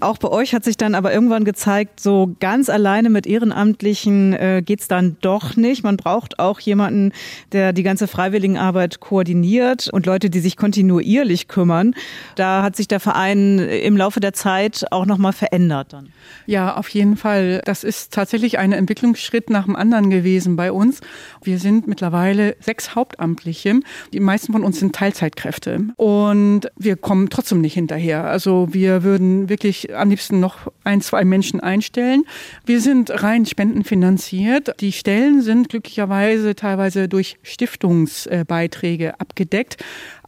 [0.00, 4.62] Auch bei euch hat sich dann aber irgendwann gezeigt, so ganz alleine mit Ehrenamtlichen äh,
[4.64, 5.82] geht's dann doch nicht.
[5.84, 7.12] Man braucht auch jemanden,
[7.52, 11.94] der die ganze Freiwilligenarbeit koordiniert und Leute, die sich kontinuierlich kümmern.
[12.36, 16.08] Da hat sich der Verein im Laufe der Zeit auch nochmal verändert dann.
[16.46, 17.62] Ja, auf jeden Fall.
[17.64, 21.00] Das ist tatsächlich ein Entwicklungsschritt nach dem anderen gewesen bei uns.
[21.42, 23.80] Wir sind mittlerweile sechs Hauptamtliche.
[24.12, 25.88] Die meisten von uns sind Teilzeitkräfte.
[25.96, 28.24] Und wir kommen trotzdem nicht hinterher.
[28.24, 32.24] Also wir würden wirklich am liebsten noch ein, zwei Menschen einstellen.
[32.66, 34.80] Wir sind rein spendenfinanziert.
[34.80, 39.82] Die Stellen sind glücklicherweise teilweise durch Stiftungsbeiträge abgedeckt.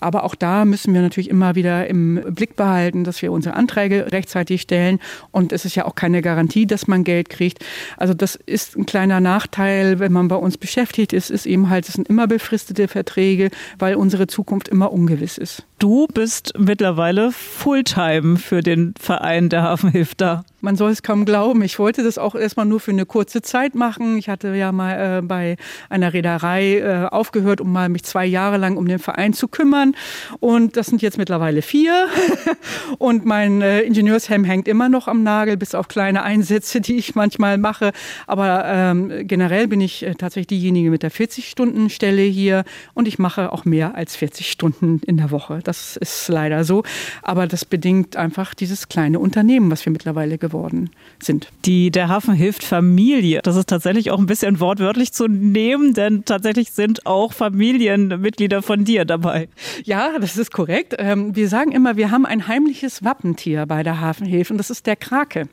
[0.04, 4.12] Aber auch da müssen wir natürlich immer wieder im Blick behalten, dass wir unsere Anträge
[4.12, 5.00] rechtzeitig stellen.
[5.30, 7.64] Und es ist ja auch keine Garantie, dass man Geld kriegt.
[7.96, 11.88] Also das ist ein kleiner Nachteil, wenn man bei uns beschäftigt ist, ist eben halt,
[11.88, 15.64] es sind immer befristete Verträge, weil unsere Zukunft immer ungewiss ist.
[15.78, 20.44] Du bist mittlerweile Fulltime für den Verein der Hafenhilfe da.
[20.64, 21.60] Man soll es kaum glauben.
[21.60, 24.16] Ich wollte das auch erstmal nur für eine kurze Zeit machen.
[24.16, 25.56] Ich hatte ja mal äh, bei
[25.90, 29.94] einer Reederei äh, aufgehört, um mal mich zwei Jahre lang um den Verein zu kümmern.
[30.40, 32.06] Und das sind jetzt mittlerweile vier.
[32.98, 37.14] und mein äh, Ingenieurshelm hängt immer noch am Nagel, bis auf kleine Einsätze, die ich
[37.14, 37.92] manchmal mache.
[38.26, 43.52] Aber ähm, generell bin ich äh, tatsächlich diejenige mit der 40-Stunden-Stelle hier und ich mache
[43.52, 45.60] auch mehr als 40 Stunden in der Woche.
[45.62, 46.84] Das ist leider so.
[47.20, 50.53] Aber das bedingt einfach dieses kleine Unternehmen, was wir mittlerweile geworden
[51.18, 51.48] sind.
[51.64, 53.40] Die, der Hafen hilft Familie.
[53.42, 58.84] Das ist tatsächlich auch ein bisschen wortwörtlich zu nehmen, denn tatsächlich sind auch Familienmitglieder von
[58.84, 59.48] dir dabei.
[59.84, 60.94] Ja, das ist korrekt.
[60.98, 64.86] Ähm, wir sagen immer, wir haben ein heimliches Wappentier bei der Hafenhilfe und das ist
[64.86, 65.48] der Krake.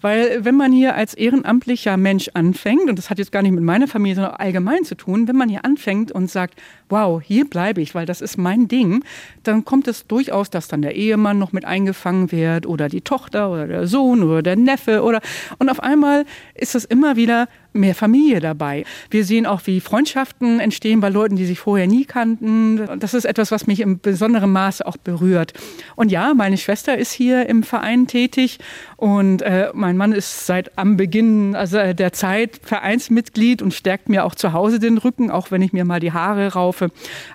[0.00, 3.64] Weil wenn man hier als ehrenamtlicher Mensch anfängt, und das hat jetzt gar nicht mit
[3.64, 7.80] meiner Familie, sondern allgemein zu tun, wenn man hier anfängt und sagt, wow, hier bleibe
[7.80, 9.04] ich, weil das ist mein Ding,
[9.42, 13.50] dann kommt es durchaus, dass dann der Ehemann noch mit eingefangen wird oder die Tochter
[13.50, 15.20] oder der Sohn oder der Neffe oder
[15.58, 16.24] und auf einmal
[16.54, 18.84] ist es immer wieder mehr Familie dabei.
[19.10, 22.98] Wir sehen auch, wie Freundschaften entstehen bei Leuten, die sich vorher nie kannten.
[22.98, 25.52] Das ist etwas, was mich im besonderen Maße auch berührt.
[25.96, 28.58] Und ja, meine Schwester ist hier im Verein tätig
[28.96, 34.24] und äh, mein Mann ist seit am Beginn also der Zeit Vereinsmitglied und stärkt mir
[34.24, 36.90] auch zu Hause den Rücken, auch wenn ich mir mal die Haare raufe.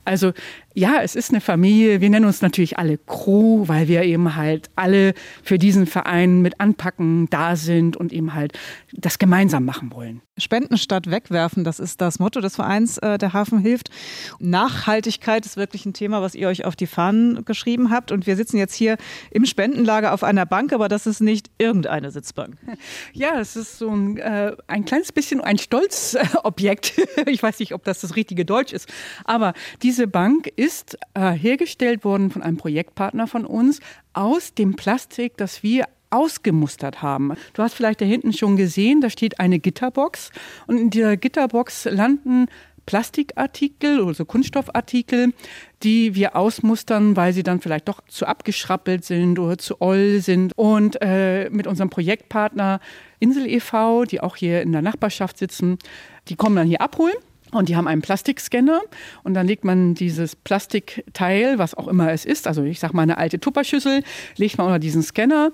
[0.06, 0.34] Also
[0.76, 2.02] ja, es ist eine Familie.
[2.02, 6.60] Wir nennen uns natürlich alle Crew, weil wir eben halt alle für diesen Verein mit
[6.60, 8.54] anpacken, da sind und eben halt
[8.92, 10.22] das gemeinsam machen wollen.
[10.40, 13.92] Spenden statt wegwerfen, das ist das Motto des Vereins äh, Der Hafen hilft.
[14.40, 18.12] Nachhaltigkeit ist wirklich ein Thema, was ihr euch auf die Fahnen geschrieben habt.
[18.12, 18.98] Und wir sitzen jetzt hier
[19.30, 22.58] im Spendenlager auf einer Bank, aber das ist nicht irgendeine Sitzbank.
[23.14, 26.94] Ja, es ist so ein, äh, ein kleines bisschen ein Stolzobjekt.
[27.28, 28.92] ich weiß nicht, ob das das richtige Deutsch ist.
[29.26, 33.80] Aber diese Bank ist äh, hergestellt worden von einem Projektpartner von uns
[34.14, 37.34] aus dem Plastik, das wir ausgemustert haben.
[37.54, 40.32] Du hast vielleicht da hinten schon gesehen, da steht eine Gitterbox
[40.68, 42.48] und in dieser Gitterbox landen
[42.86, 45.34] Plastikartikel oder so Kunststoffartikel,
[45.84, 50.54] die wir ausmustern, weil sie dann vielleicht doch zu abgeschrappelt sind oder zu oll sind.
[50.56, 52.80] Und äh, mit unserem Projektpartner
[53.20, 55.78] Insel e.V., die auch hier in der Nachbarschaft sitzen,
[56.28, 57.16] die kommen dann hier abholen.
[57.52, 58.82] Und die haben einen Plastikscanner
[59.24, 63.04] und dann legt man dieses Plastikteil, was auch immer es ist, also ich sage mal
[63.04, 64.02] eine alte Tupperschüssel,
[64.38, 65.52] legt man unter diesen Scanner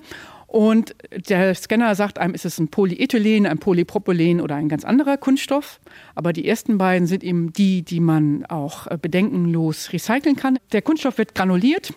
[0.50, 0.96] und
[1.30, 5.80] der Scanner sagt einem, ist es ein Polyethylen, ein Polypropylen oder ein ganz anderer Kunststoff.
[6.16, 10.58] Aber die ersten beiden sind eben die, die man auch äh, bedenkenlos recyceln kann.
[10.72, 11.94] Der Kunststoff wird granuliert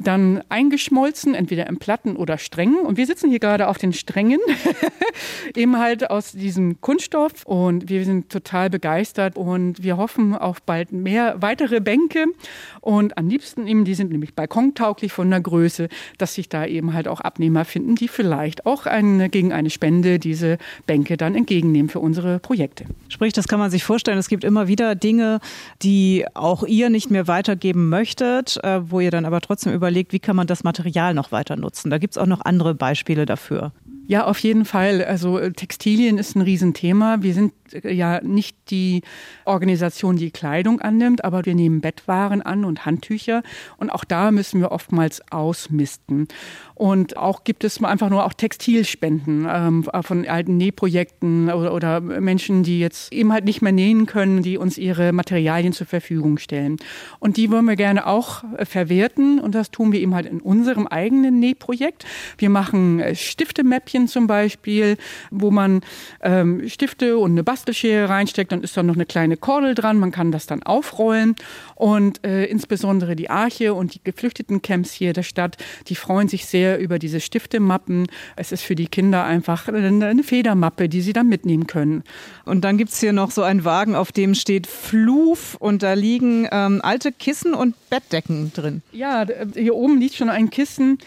[0.00, 2.80] dann eingeschmolzen, entweder in Platten oder Strängen.
[2.80, 4.40] Und wir sitzen hier gerade auf den Strängen,
[5.54, 7.44] eben halt aus diesem Kunststoff.
[7.44, 12.26] Und wir sind total begeistert und wir hoffen auf bald mehr weitere Bänke.
[12.80, 16.94] Und am liebsten eben, die sind nämlich balkontauglich von der Größe, dass sich da eben
[16.94, 21.90] halt auch Abnehmer finden, die vielleicht auch eine, gegen eine Spende diese Bänke dann entgegennehmen
[21.90, 22.86] für unsere Projekte.
[23.08, 24.18] Sprich, das kann man sich vorstellen.
[24.18, 25.40] Es gibt immer wieder Dinge,
[25.82, 30.12] die auch ihr nicht mehr weitergeben möchtet, äh, wo ihr dann aber trotzdem über überlegt,
[30.12, 31.90] wie kann man das Material noch weiter nutzen.
[31.90, 33.72] Da gibt es auch noch andere Beispiele dafür.
[34.06, 35.04] Ja, auf jeden Fall.
[35.04, 37.18] Also äh, Textilien ist ein Riesenthema.
[37.20, 37.52] Wir sind
[37.84, 39.02] ja nicht die
[39.44, 43.42] Organisation, die Kleidung annimmt, aber wir nehmen Bettwaren an und Handtücher.
[43.76, 46.28] Und auch da müssen wir oftmals ausmisten.
[46.74, 52.62] Und auch gibt es einfach nur auch Textilspenden ähm, von alten Nähprojekten oder, oder Menschen,
[52.62, 56.76] die jetzt eben halt nicht mehr nähen können, die uns ihre Materialien zur Verfügung stellen.
[57.18, 59.40] Und die wollen wir gerne auch äh, verwerten.
[59.40, 62.06] Und das tun wir eben halt in unserem eigenen Nähprojekt.
[62.38, 64.96] Wir machen Stiftemäppchen zum Beispiel,
[65.30, 65.82] wo man
[66.22, 68.52] ähm, Stifte und eine Bastelschere reinsteckt.
[68.52, 69.98] Dann ist da noch eine kleine Kordel dran.
[69.98, 71.36] Man kann das dann aufrollen.
[71.74, 75.56] Und äh, insbesondere die Arche und die geflüchteten Camps hier der Stadt,
[75.88, 78.06] die freuen sich sehr über diese Stiftemappen.
[78.36, 82.02] Es ist für die Kinder einfach eine Federmappe, die sie dann mitnehmen können.
[82.46, 85.92] Und dann gibt es hier noch so einen Wagen, auf dem steht Fluf und da
[85.92, 88.82] liegen ähm, alte Kissen und Bettdecken drin.
[88.92, 90.98] Ja, hier oben liegt schon ein Kissen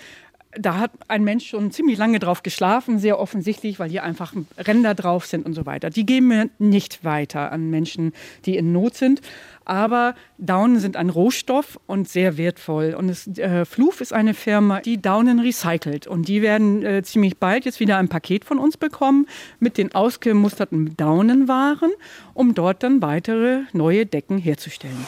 [0.58, 4.94] da hat ein Mensch schon ziemlich lange drauf geschlafen, sehr offensichtlich, weil hier einfach Ränder
[4.96, 5.90] drauf sind und so weiter.
[5.90, 8.14] Die geben wir nicht weiter an Menschen,
[8.46, 9.22] die in Not sind.
[9.66, 12.96] Aber Daunen sind ein Rohstoff und sehr wertvoll.
[12.98, 16.06] Und es, äh, Fluf ist eine Firma, die Daunen recycelt.
[16.06, 19.28] Und die werden äh, ziemlich bald jetzt wieder ein Paket von uns bekommen
[19.60, 21.92] mit den ausgemusterten Daunenwaren,
[22.34, 25.06] um dort dann weitere neue Decken herzustellen.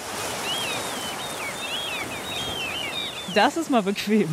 [3.35, 4.29] Das ist mal bequem.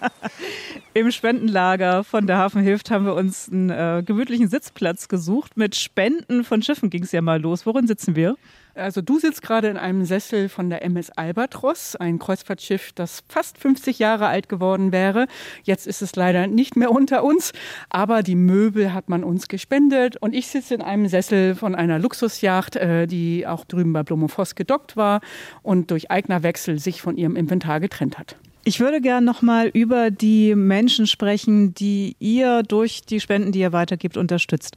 [0.94, 5.56] Im Spendenlager von der Hafen Hilft haben wir uns einen äh, gemütlichen Sitzplatz gesucht.
[5.56, 7.66] Mit Spenden von Schiffen ging es ja mal los.
[7.66, 8.36] Worin sitzen wir?
[8.74, 13.58] Also du sitzt gerade in einem Sessel von der MS Albatros, ein Kreuzfahrtschiff, das fast
[13.58, 15.26] 50 Jahre alt geworden wäre.
[15.64, 17.52] Jetzt ist es leider nicht mehr unter uns,
[17.88, 21.98] aber die Möbel hat man uns gespendet und ich sitze in einem Sessel von einer
[21.98, 25.20] Luxusjacht, äh, die auch drüben bei Blumenfoss gedockt war
[25.62, 28.36] und durch Eignerwechsel sich von ihrem Inventar getrennt hat.
[28.62, 33.60] Ich würde gerne noch mal über die Menschen sprechen, die ihr durch die Spenden, die
[33.60, 34.76] ihr weitergibt, unterstützt.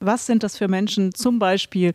[0.00, 1.92] Was sind das für Menschen zum Beispiel,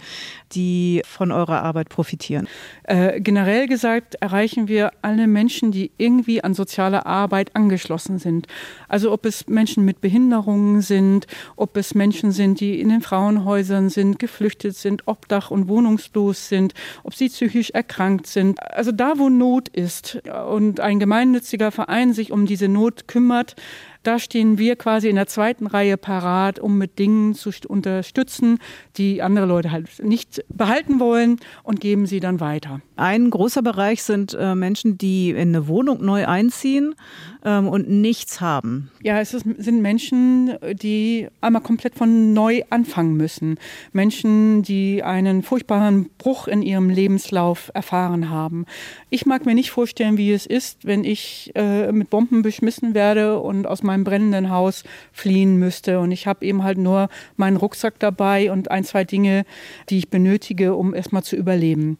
[0.52, 2.48] die von eurer Arbeit profitieren?
[2.84, 8.48] Äh, generell gesagt erreichen wir alle Menschen, die irgendwie an soziale Arbeit angeschlossen sind.
[8.88, 13.90] Also ob es Menschen mit Behinderungen sind, ob es Menschen sind, die in den Frauenhäusern
[13.90, 18.62] sind, geflüchtet sind, obdach und wohnungslos sind, ob sie psychisch erkrankt sind.
[18.62, 21.00] Also da, wo Not ist und ein
[21.34, 23.56] gemeinnütziger Verein sich um diese Not kümmert,
[24.04, 28.60] da stehen wir quasi in der zweiten Reihe parat, um mit Dingen zu unterstützen,
[28.98, 32.82] die andere Leute halt nicht behalten wollen und geben sie dann weiter.
[32.96, 36.96] Ein großer Bereich sind äh, Menschen, die in eine Wohnung neu einziehen
[37.44, 38.92] ähm, und nichts haben.
[39.02, 43.58] Ja, es ist, sind Menschen, die einmal komplett von neu anfangen müssen.
[43.94, 48.66] Menschen, die einen furchtbaren Bruch in ihrem Lebenslauf erfahren haben.
[49.10, 53.40] Ich mag mir nicht vorstellen, wie es ist, wenn ich äh, mit Bomben beschmissen werde
[53.40, 56.00] und aus meinem meinem brennenden Haus fliehen müsste.
[56.00, 59.46] Und ich habe eben halt nur meinen Rucksack dabei und ein, zwei Dinge,
[59.90, 61.98] die ich benötige, um erstmal zu überleben.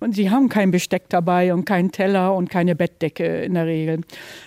[0.00, 4.00] Und sie haben kein Besteck dabei und keinen Teller und keine Bettdecke in der Regel.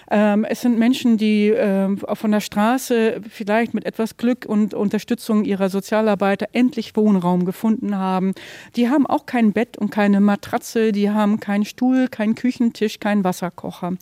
[0.10, 5.44] Ähm, es sind Menschen, die äh, von der Straße vielleicht mit etwas Glück und Unterstützung
[5.44, 8.34] ihrer Sozialarbeiter endlich Wohnraum gefunden haben.
[8.76, 13.24] Die haben auch kein Bett und keine Matratze, die haben keinen Stuhl, keinen Küchentisch, keinen
[13.24, 13.94] Wasserkocher.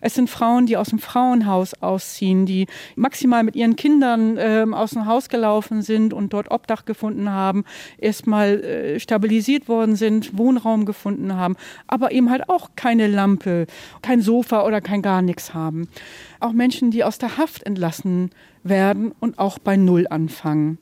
[0.00, 4.90] Es sind Frauen, die aus dem Frauenhaus ausziehen, die maximal mit ihren Kindern äh, aus
[4.90, 7.64] dem Haus gelaufen sind und dort Obdach gefunden haben,
[7.98, 11.56] erstmal äh, stabilisiert worden sind, Wohnraum gefunden haben,
[11.86, 13.66] aber eben halt auch keine Lampe,
[14.02, 15.88] kein Sofa oder kein gar nichts haben.
[16.40, 18.30] Auch Menschen, die aus der Haft entlassen
[18.62, 20.78] werden und auch bei Null anfangen.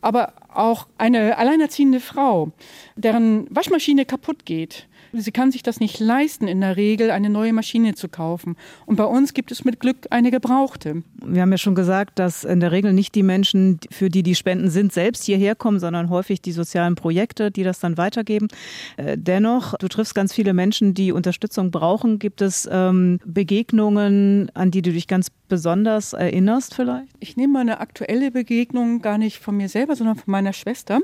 [0.00, 2.52] Aber auch eine alleinerziehende Frau,
[2.96, 4.86] deren Waschmaschine kaputt geht,
[5.16, 8.56] Sie kann sich das nicht leisten, in der Regel eine neue Maschine zu kaufen.
[8.84, 11.02] Und bei uns gibt es mit Glück eine gebrauchte.
[11.24, 14.34] Wir haben ja schon gesagt, dass in der Regel nicht die Menschen, für die die
[14.34, 18.48] Spenden sind, selbst hierher kommen, sondern häufig die sozialen Projekte, die das dann weitergeben.
[18.96, 22.18] Äh, dennoch, du triffst ganz viele Menschen, die Unterstützung brauchen.
[22.18, 27.08] Gibt es ähm, Begegnungen, an die du dich ganz besonders erinnerst vielleicht?
[27.20, 31.00] Ich nehme meine aktuelle Begegnung gar nicht von mir selber, sondern von meiner Schwester.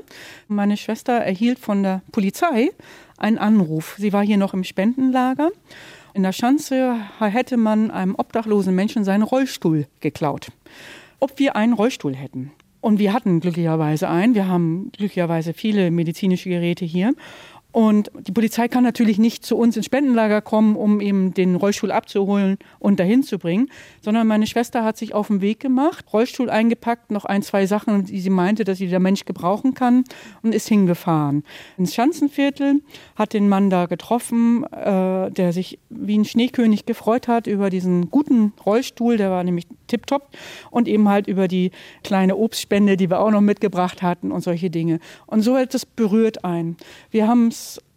[0.47, 2.71] Meine Schwester erhielt von der Polizei
[3.21, 3.95] einen Anruf.
[3.97, 5.49] Sie war hier noch im Spendenlager.
[6.13, 10.47] In der Schanze hätte man einem obdachlosen Menschen seinen Rollstuhl geklaut.
[11.19, 12.51] Ob wir einen Rollstuhl hätten.
[12.81, 14.33] Und wir hatten glücklicherweise einen.
[14.33, 17.13] Wir haben glücklicherweise viele medizinische Geräte hier.
[17.71, 21.91] Und die Polizei kann natürlich nicht zu uns ins Spendenlager kommen, um eben den Rollstuhl
[21.91, 23.69] abzuholen und dahin zu bringen,
[24.01, 28.05] sondern meine Schwester hat sich auf den Weg gemacht, Rollstuhl eingepackt, noch ein, zwei Sachen,
[28.05, 30.03] die sie meinte, dass sie der Mensch gebrauchen kann
[30.43, 31.43] und ist hingefahren.
[31.77, 32.81] Ins Schanzenviertel
[33.15, 38.11] hat den Mann da getroffen, äh, der sich wie ein Schneekönig gefreut hat über diesen
[38.11, 40.29] guten Rollstuhl, der war nämlich tipptopp
[40.71, 41.71] und eben halt über die
[42.03, 44.99] kleine Obstspende, die wir auch noch mitgebracht hatten und solche Dinge.
[45.27, 46.75] Und so es berührt ein.
[47.11, 47.51] Wir haben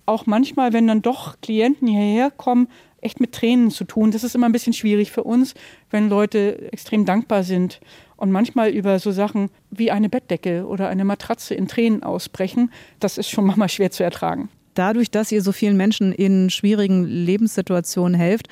[0.07, 2.69] auch manchmal, wenn dann doch Klienten hierher kommen,
[3.01, 4.11] echt mit Tränen zu tun.
[4.11, 5.55] Das ist immer ein bisschen schwierig für uns,
[5.91, 7.81] wenn Leute extrem dankbar sind
[8.17, 12.71] und manchmal über so Sachen wie eine Bettdecke oder eine Matratze in Tränen ausbrechen.
[13.01, 14.49] Das ist schon manchmal schwer zu ertragen.
[14.75, 18.49] Dadurch, dass ihr so vielen Menschen in schwierigen Lebenssituationen helft,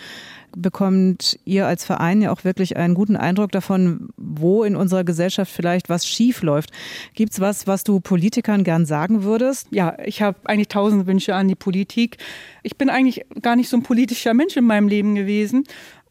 [0.56, 5.52] bekommt ihr als Verein ja auch wirklich einen guten Eindruck davon, wo in unserer Gesellschaft
[5.52, 6.70] vielleicht was schief läuft.
[7.14, 9.68] Gibt es was, was du Politikern gern sagen würdest?
[9.70, 12.18] Ja, ich habe eigentlich tausend Wünsche an die Politik.
[12.62, 15.64] Ich bin eigentlich gar nicht so ein politischer Mensch in meinem Leben gewesen.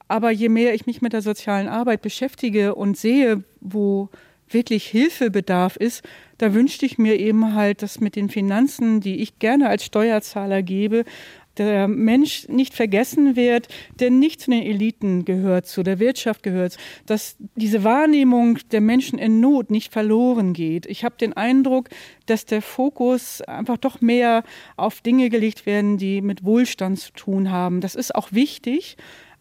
[0.07, 4.09] Aber je mehr ich mich mit der sozialen Arbeit beschäftige und sehe, wo
[4.49, 6.03] wirklich Hilfebedarf ist,
[6.37, 10.63] da wünschte ich mir eben halt, dass mit den Finanzen, die ich gerne als Steuerzahler
[10.63, 11.05] gebe,
[11.65, 13.67] der Mensch nicht vergessen wird,
[13.99, 19.19] der nicht zu den Eliten gehört, zu der Wirtschaft gehört, dass diese Wahrnehmung der Menschen
[19.19, 20.85] in Not nicht verloren geht.
[20.85, 21.89] Ich habe den Eindruck,
[22.25, 24.43] dass der Fokus einfach doch mehr
[24.77, 27.81] auf Dinge gelegt werden, die mit Wohlstand zu tun haben.
[27.81, 28.97] Das ist auch wichtig.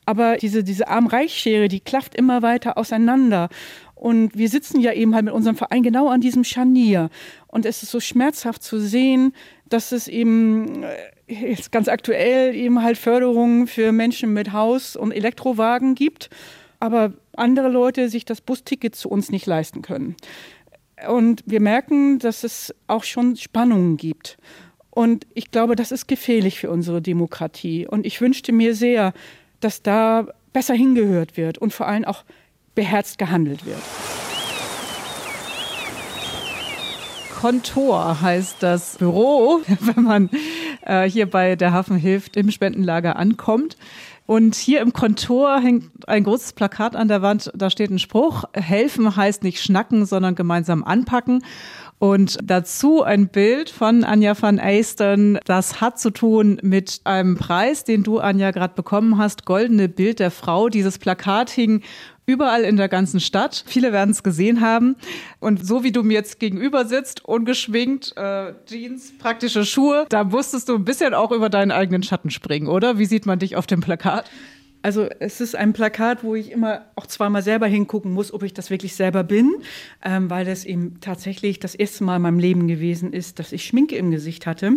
[0.06, 3.48] Aber diese, diese Arm-Reich-Schere, die klafft immer weiter auseinander.
[3.94, 7.10] Und wir sitzen ja eben halt mit unserem Verein genau an diesem Scharnier.
[7.46, 9.34] Und es ist so schmerzhaft zu sehen,
[9.68, 10.96] dass es eben äh,
[11.30, 16.30] jetzt ganz aktuell eben halt Förderungen für Menschen mit Haus und Elektrowagen gibt.
[16.80, 20.16] Aber andere Leute sich das Busticket zu uns nicht leisten können.
[21.08, 24.38] Und wir merken, dass es auch schon Spannungen gibt.
[24.90, 27.86] Und ich glaube, das ist gefährlich für unsere Demokratie.
[27.86, 29.12] Und ich wünschte mir sehr,
[29.60, 32.24] dass da besser hingehört wird und vor allem auch
[32.74, 33.82] beherzt gehandelt wird.
[37.40, 40.30] Kontor heißt das Büro, wenn man
[40.82, 43.78] äh, hier bei der Hafen hilft im Spendenlager ankommt.
[44.26, 47.50] Und hier im Kontor hängt ein großes Plakat an der Wand.
[47.54, 48.44] Da steht ein Spruch.
[48.52, 51.42] Helfen heißt nicht schnacken, sondern gemeinsam anpacken.
[51.98, 55.38] Und dazu ein Bild von Anja van Eystern.
[55.46, 59.46] Das hat zu tun mit einem Preis, den du, Anja, gerade bekommen hast.
[59.46, 60.68] Goldene Bild der Frau.
[60.68, 61.82] Dieses Plakat hing
[62.30, 63.64] überall in der ganzen Stadt.
[63.66, 64.96] Viele werden es gesehen haben.
[65.40, 70.68] Und so wie du mir jetzt gegenüber sitzt, ungeschminkt, äh, Jeans, praktische Schuhe, da musstest
[70.68, 72.98] du ein bisschen auch über deinen eigenen Schatten springen, oder?
[72.98, 74.30] Wie sieht man dich auf dem Plakat?
[74.82, 78.54] Also es ist ein Plakat, wo ich immer auch zweimal selber hingucken muss, ob ich
[78.54, 79.56] das wirklich selber bin,
[80.02, 83.64] ähm, weil das eben tatsächlich das erste Mal in meinem Leben gewesen ist, dass ich
[83.64, 84.72] Schminke im Gesicht hatte.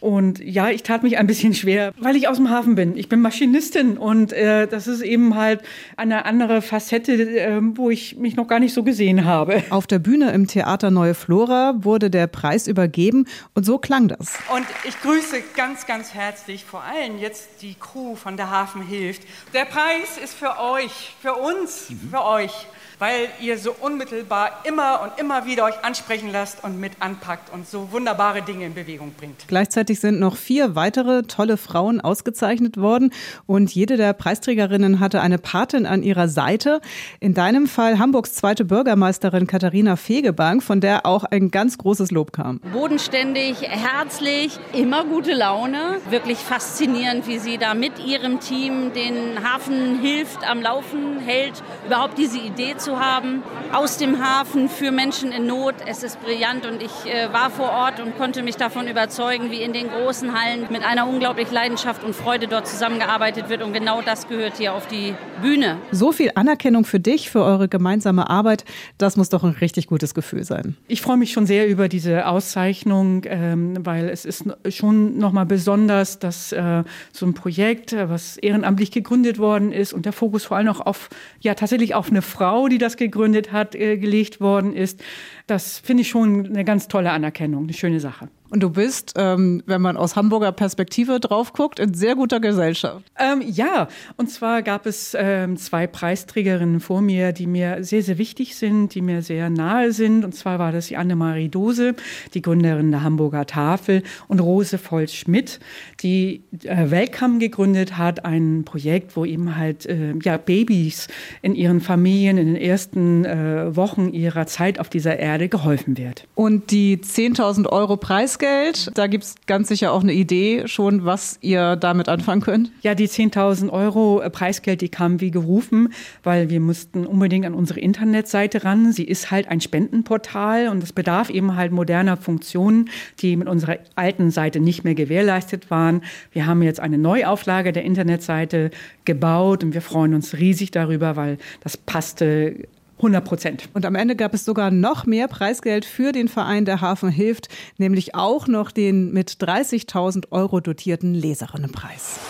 [0.00, 2.96] Und ja, ich tat mich ein bisschen schwer, weil ich aus dem Hafen bin.
[2.96, 5.62] Ich bin Maschinistin und äh, das ist eben halt
[5.96, 9.64] eine andere Facette, äh, wo ich mich noch gar nicht so gesehen habe.
[9.70, 14.38] Auf der Bühne im Theater Neue Flora wurde der Preis übergeben und so klang das.
[14.54, 19.22] Und ich grüße ganz, ganz herzlich vor allem jetzt die Crew von der Hafen hilft.
[19.52, 22.52] Der Preis ist für euch, für uns, für euch
[23.00, 27.66] weil ihr so unmittelbar immer und immer wieder euch ansprechen lasst und mit anpackt und
[27.66, 29.48] so wunderbare Dinge in Bewegung bringt.
[29.48, 33.12] Gleichzeitig sind noch vier weitere tolle Frauen ausgezeichnet worden
[33.46, 36.82] und jede der Preisträgerinnen hatte eine Patin an ihrer Seite.
[37.20, 42.32] In deinem Fall Hamburgs zweite Bürgermeisterin Katharina Fegebank, von der auch ein ganz großes Lob
[42.32, 42.60] kam.
[42.72, 46.00] Bodenständig, herzlich, immer gute Laune.
[46.10, 52.18] Wirklich faszinierend, wie sie da mit ihrem Team den Hafen hilft, am Laufen hält, überhaupt
[52.18, 55.76] diese Idee zu zu haben aus dem Hafen für Menschen in Not.
[55.86, 59.62] Es ist brillant und ich äh, war vor Ort und konnte mich davon überzeugen, wie
[59.62, 63.62] in den großen Hallen mit einer unglaublichen Leidenschaft und Freude dort zusammengearbeitet wird.
[63.62, 65.76] Und genau das gehört hier auf die Bühne.
[65.92, 68.64] So viel Anerkennung für dich, für eure gemeinsame Arbeit,
[68.98, 70.76] das muss doch ein richtig gutes Gefühl sein.
[70.88, 76.18] Ich freue mich schon sehr über diese Auszeichnung, ähm, weil es ist schon nochmal besonders,
[76.18, 76.82] dass äh,
[77.12, 80.80] so ein Projekt, äh, was ehrenamtlich gegründet worden ist und der Fokus vor allem auch
[80.80, 81.08] auf,
[81.40, 85.02] ja, tatsächlich auf eine Frau, die das gegründet hat, äh, gelegt worden ist.
[85.46, 88.28] Das finde ich schon eine ganz tolle Anerkennung, eine schöne Sache.
[88.50, 93.04] Und du bist, ähm, wenn man aus Hamburger Perspektive drauf guckt, in sehr guter Gesellschaft.
[93.18, 93.86] Ähm, ja,
[94.16, 98.94] und zwar gab es ähm, zwei Preisträgerinnen vor mir, die mir sehr, sehr wichtig sind,
[98.94, 100.24] die mir sehr nahe sind.
[100.24, 101.94] Und zwar war das die Annemarie Dose,
[102.34, 105.60] die Gründerin der Hamburger Tafel, und Rose Volz-Schmidt,
[106.00, 111.06] die äh, Welcome gegründet hat, ein Projekt, wo eben halt äh, ja, Babys
[111.42, 116.26] in ihren Familien in den ersten äh, Wochen ihrer Zeit auf dieser Erde geholfen wird.
[116.34, 118.90] Und die 10.000 Euro Preis Preisgeld.
[118.94, 122.72] Da gibt es ganz sicher auch eine Idee schon, was ihr damit anfangen könnt.
[122.82, 127.54] Ja, die 10.000 Euro äh, Preisgeld, die kamen wie gerufen, weil wir mussten unbedingt an
[127.54, 128.92] unsere Internetseite ran.
[128.92, 132.88] Sie ist halt ein Spendenportal und es bedarf eben halt moderner Funktionen,
[133.20, 136.02] die mit unserer alten Seite nicht mehr gewährleistet waren.
[136.32, 138.70] Wir haben jetzt eine Neuauflage der Internetseite
[139.04, 142.54] gebaut und wir freuen uns riesig darüber, weil das passte
[143.00, 143.68] 100 Prozent.
[143.74, 147.48] Und am Ende gab es sogar noch mehr Preisgeld für den Verein Der Hafen hilft,
[147.78, 152.20] nämlich auch noch den mit 30.000 Euro dotierten Leserinnenpreis.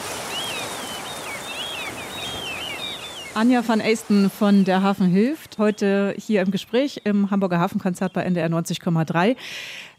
[3.34, 8.22] Anja van Eisten von der Hafen hilft, heute hier im Gespräch im Hamburger Hafenkonzert bei
[8.22, 9.36] NDR 90,3.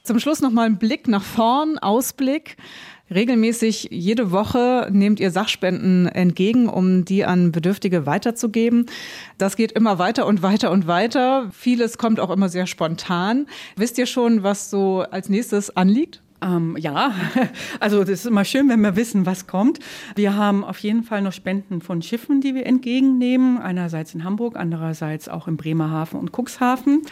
[0.03, 2.57] Zum Schluss noch mal ein Blick nach vorn, Ausblick.
[3.14, 8.86] Regelmäßig jede Woche nehmt ihr Sachspenden entgegen, um die an Bedürftige weiterzugeben.
[9.38, 11.49] Das geht immer weiter und weiter und weiter.
[11.51, 13.47] Vieles kommt auch immer sehr spontan.
[13.76, 16.22] Wisst ihr schon, was so als nächstes anliegt?
[16.41, 17.14] Ähm, ja,
[17.80, 19.80] also das ist immer schön, wenn wir wissen, was kommt.
[20.16, 23.59] Wir haben auf jeden Fall noch Spenden von Schiffen, die wir entgegennehmen.
[23.59, 27.03] Einerseits in Hamburg, andererseits auch in Bremerhaven und Cuxhaven.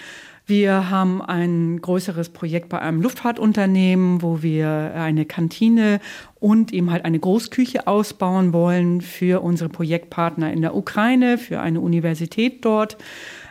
[0.50, 6.00] Wir haben ein größeres Projekt bei einem Luftfahrtunternehmen, wo wir eine Kantine
[6.40, 11.82] und eben halt eine Großküche ausbauen wollen für unsere Projektpartner in der Ukraine, für eine
[11.82, 12.98] Universität dort.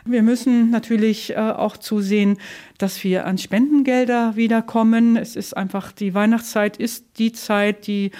[0.03, 2.37] Wir müssen natürlich äh, auch zusehen,
[2.77, 5.15] dass wir an Spendengelder wiederkommen.
[5.15, 8.11] Es ist einfach, die Weihnachtszeit ist die Zeit, die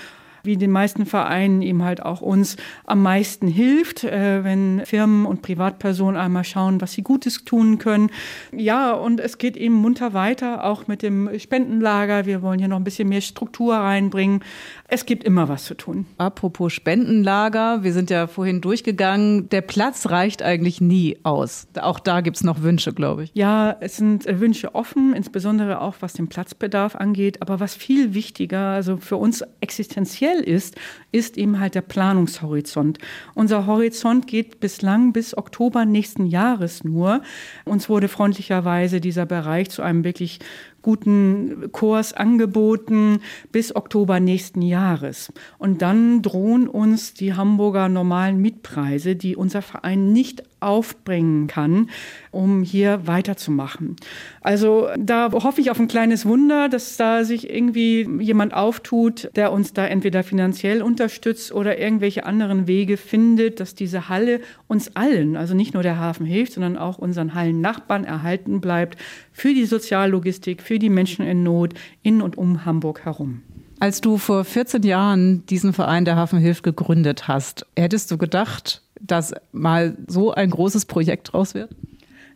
[0.44, 5.42] wie den meisten Vereinen eben halt auch uns am meisten hilft, äh, wenn Firmen und
[5.42, 8.10] Privatpersonen einmal schauen, was sie Gutes tun können.
[8.52, 12.26] Ja, und es geht eben munter weiter, auch mit dem Spendenlager.
[12.26, 14.44] Wir wollen hier noch ein bisschen mehr Struktur reinbringen.
[14.92, 16.08] Es gibt immer was zu tun.
[16.18, 19.48] Apropos Spendenlager, wir sind ja vorhin durchgegangen.
[19.50, 21.68] Der Platz reicht eigentlich nie aus.
[21.80, 23.32] Auch da gibt es noch Wünsche, glaube ich.
[23.36, 27.44] Ja, es sind äh, Wünsche offen, insbesondere auch was den Platzbedarf angeht.
[27.44, 30.76] Aber was viel wichtiger, also für uns existenziell ist,
[31.12, 32.98] ist eben halt der Planungshorizont.
[33.36, 37.22] Unser Horizont geht bislang bis Oktober nächsten Jahres nur.
[37.64, 40.40] Uns wurde freundlicherweise dieser Bereich zu einem wirklich
[40.82, 43.20] guten Kurs angeboten
[43.52, 45.32] bis Oktober nächsten Jahres.
[45.58, 51.90] Und dann drohen uns die Hamburger normalen Mietpreise, die unser Verein nicht aufbringen kann,
[52.32, 53.96] um hier weiterzumachen.
[54.42, 59.52] Also da hoffe ich auf ein kleines Wunder, dass da sich irgendwie jemand auftut, der
[59.52, 65.38] uns da entweder finanziell unterstützt oder irgendwelche anderen Wege findet, dass diese Halle uns allen,
[65.38, 68.98] also nicht nur der Hafen hilft, sondern auch unseren Hallennachbarn erhalten bleibt
[69.32, 73.42] für die Soziallogistik, für die Menschen in Not in und um Hamburg herum.
[73.82, 78.82] Als du vor 14 Jahren diesen Verein der Hafen hilft gegründet hast, hättest du gedacht,
[79.00, 81.70] dass mal so ein großes Projekt draus wird?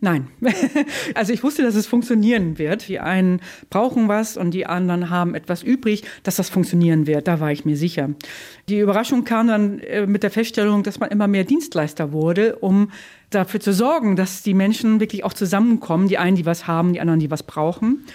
[0.04, 0.28] Nein.
[1.16, 2.88] Also ich wusste, dass es funktionieren wird.
[2.88, 3.40] Die einen
[3.70, 7.28] brauchen was und die anderen haben etwas übrig, dass das funktionieren wird.
[7.28, 8.10] Da war ich mir sicher.
[8.68, 12.92] Die Überraschung kam dann äh, mit der Feststellung, dass man immer mehr Dienstleister wurde, um
[13.30, 16.10] dafür zu sorgen, dass die Menschen wirklich auch zusammenkommen.
[16.10, 18.06] Die einen, die was haben, die anderen, die was brauchen.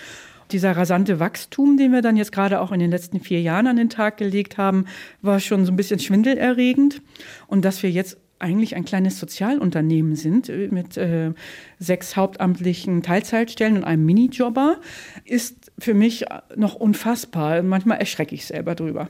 [0.50, 3.76] Dieser rasante Wachstum, den wir dann jetzt gerade auch in den letzten vier Jahren an
[3.76, 4.84] den Tag gelegt haben,
[5.22, 7.00] war schon so ein bisschen schwindelerregend.
[7.46, 11.32] Und dass wir jetzt eigentlich ein kleines Sozialunternehmen sind äh, mit äh,
[11.78, 14.76] sechs hauptamtlichen Teilzeitstellen und einem Minijobber,
[15.24, 16.24] ist für mich
[16.56, 17.62] noch unfassbar.
[17.62, 19.08] Manchmal erschrecke ich selber drüber.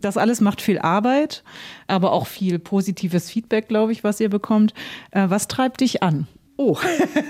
[0.00, 1.42] Das alles macht viel Arbeit,
[1.86, 4.74] aber auch viel positives Feedback, glaube ich, was ihr bekommt.
[5.10, 6.26] Äh, was treibt dich an?
[6.56, 6.76] Oh,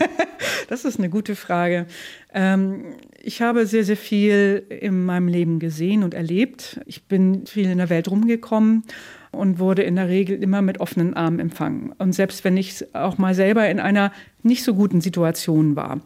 [0.68, 1.86] das ist eine gute Frage.
[2.32, 6.80] Ähm, ich habe sehr, sehr viel in meinem Leben gesehen und erlebt.
[6.86, 8.84] Ich bin viel in der Welt rumgekommen
[9.30, 11.92] und wurde in der Regel immer mit offenen Armen empfangen.
[11.98, 14.12] Und selbst wenn ich auch mal selber in einer
[14.42, 16.00] nicht so guten Situation war,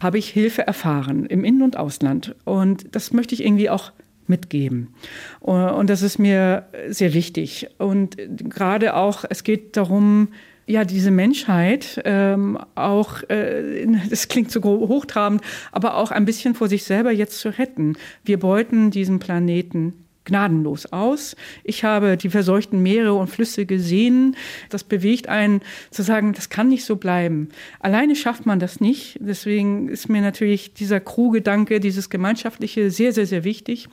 [0.00, 2.34] habe ich Hilfe erfahren im In- und Ausland.
[2.44, 3.92] Und das möchte ich irgendwie auch
[4.26, 4.94] mitgeben.
[5.40, 7.68] Und das ist mir sehr wichtig.
[7.78, 10.28] Und gerade auch, es geht darum,
[10.66, 15.42] ja, diese Menschheit ähm, auch, äh, das klingt so hochtrabend,
[15.72, 17.96] aber auch ein bisschen vor sich selber jetzt zu retten.
[18.24, 19.94] Wir beuten diesen Planeten
[20.24, 21.36] gnadenlos aus.
[21.62, 24.36] Ich habe die verseuchten Meere und Flüsse gesehen.
[24.70, 25.60] Das bewegt einen
[25.90, 27.48] zu sagen, das kann nicht so bleiben.
[27.78, 29.18] Alleine schafft man das nicht.
[29.20, 33.88] Deswegen ist mir natürlich dieser Crew-Gedanke, dieses Gemeinschaftliche sehr, sehr, sehr wichtig.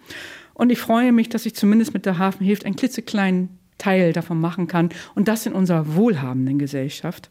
[0.55, 3.49] Und ich freue mich, dass ich zumindest mit der Hafen hilft einen klitzekleinen
[3.83, 4.89] Teil davon machen kann.
[5.15, 7.29] Und das in unserer wohlhabenden Gesellschaft.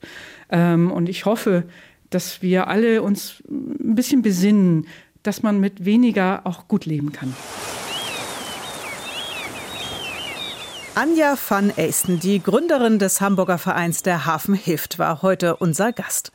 [0.51, 1.65] Ähm, und ich hoffe,
[2.11, 4.87] dass wir alle uns ein bisschen besinnen,
[5.23, 7.35] dass man mit weniger auch gut leben kann.
[10.95, 16.33] Anja van Eisten, die Gründerin des Hamburger Vereins Der Hafen hilft, war heute unser Gast.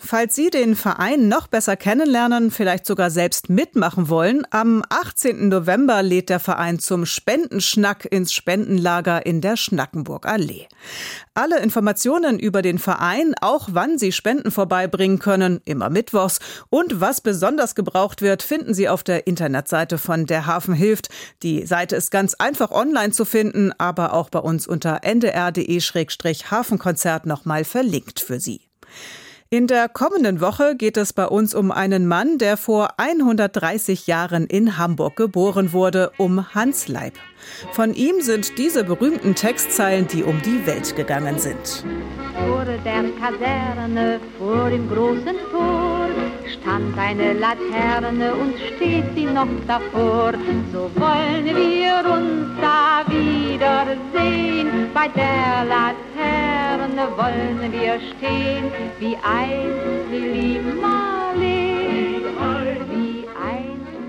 [0.00, 5.50] Falls Sie den Verein noch besser kennenlernen, vielleicht sogar selbst mitmachen wollen, am 18.
[5.50, 10.68] November lädt der Verein zum Spendenschnack ins Spendenlager in der Schnackenburg Allee.
[11.34, 16.40] Alle Informationen über den Verein, auch wann Sie Spenden vorbeibringen können, immer mittwochs
[16.70, 21.10] und was besonders gebraucht wird, finden Sie auf der Internetseite von Der Hafen hilft.
[21.42, 27.64] Die Seite ist ganz einfach online zu finden, aber auch bei uns unter ndr.de-hafenkonzert nochmal
[27.64, 28.62] verlinkt für Sie.
[29.50, 34.46] In der kommenden Woche geht es bei uns um einen Mann, der vor 130 Jahren
[34.46, 37.14] in Hamburg geboren wurde, um Hans Leib.
[37.72, 41.82] Von ihm sind diese berühmten Textzeilen, die um die Welt gegangen sind.
[42.46, 46.10] Vor der Kaserne, vor dem großen Tor,
[46.52, 50.32] stand eine Laterne und steht sie noch davor.
[50.72, 60.60] So wollen wir uns da wiedersehen, bei der Laterne wollen wir stehen, wie einst Lili
[60.80, 61.78] Marleen.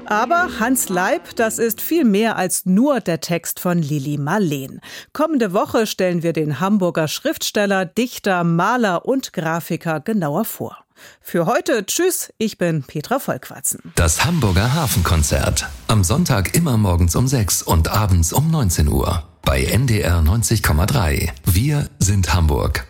[0.10, 4.82] Aber Hans Leib, das ist viel mehr als nur der Text von Lili Marleen.
[5.14, 10.84] Kommende Woche stellen wir den Hamburger Schriftsteller, Dichter, Maler und Grafiker genauer vor.
[11.22, 13.94] Für heute tschüss, ich bin Petra Vollquatzen.
[13.96, 15.68] Das Hamburger Hafenkonzert.
[15.88, 19.24] Am Sonntag immer morgens um 6 und abends um 19 Uhr.
[19.44, 21.30] Bei NDR 90,3.
[21.46, 22.89] Wir sind Hamburg.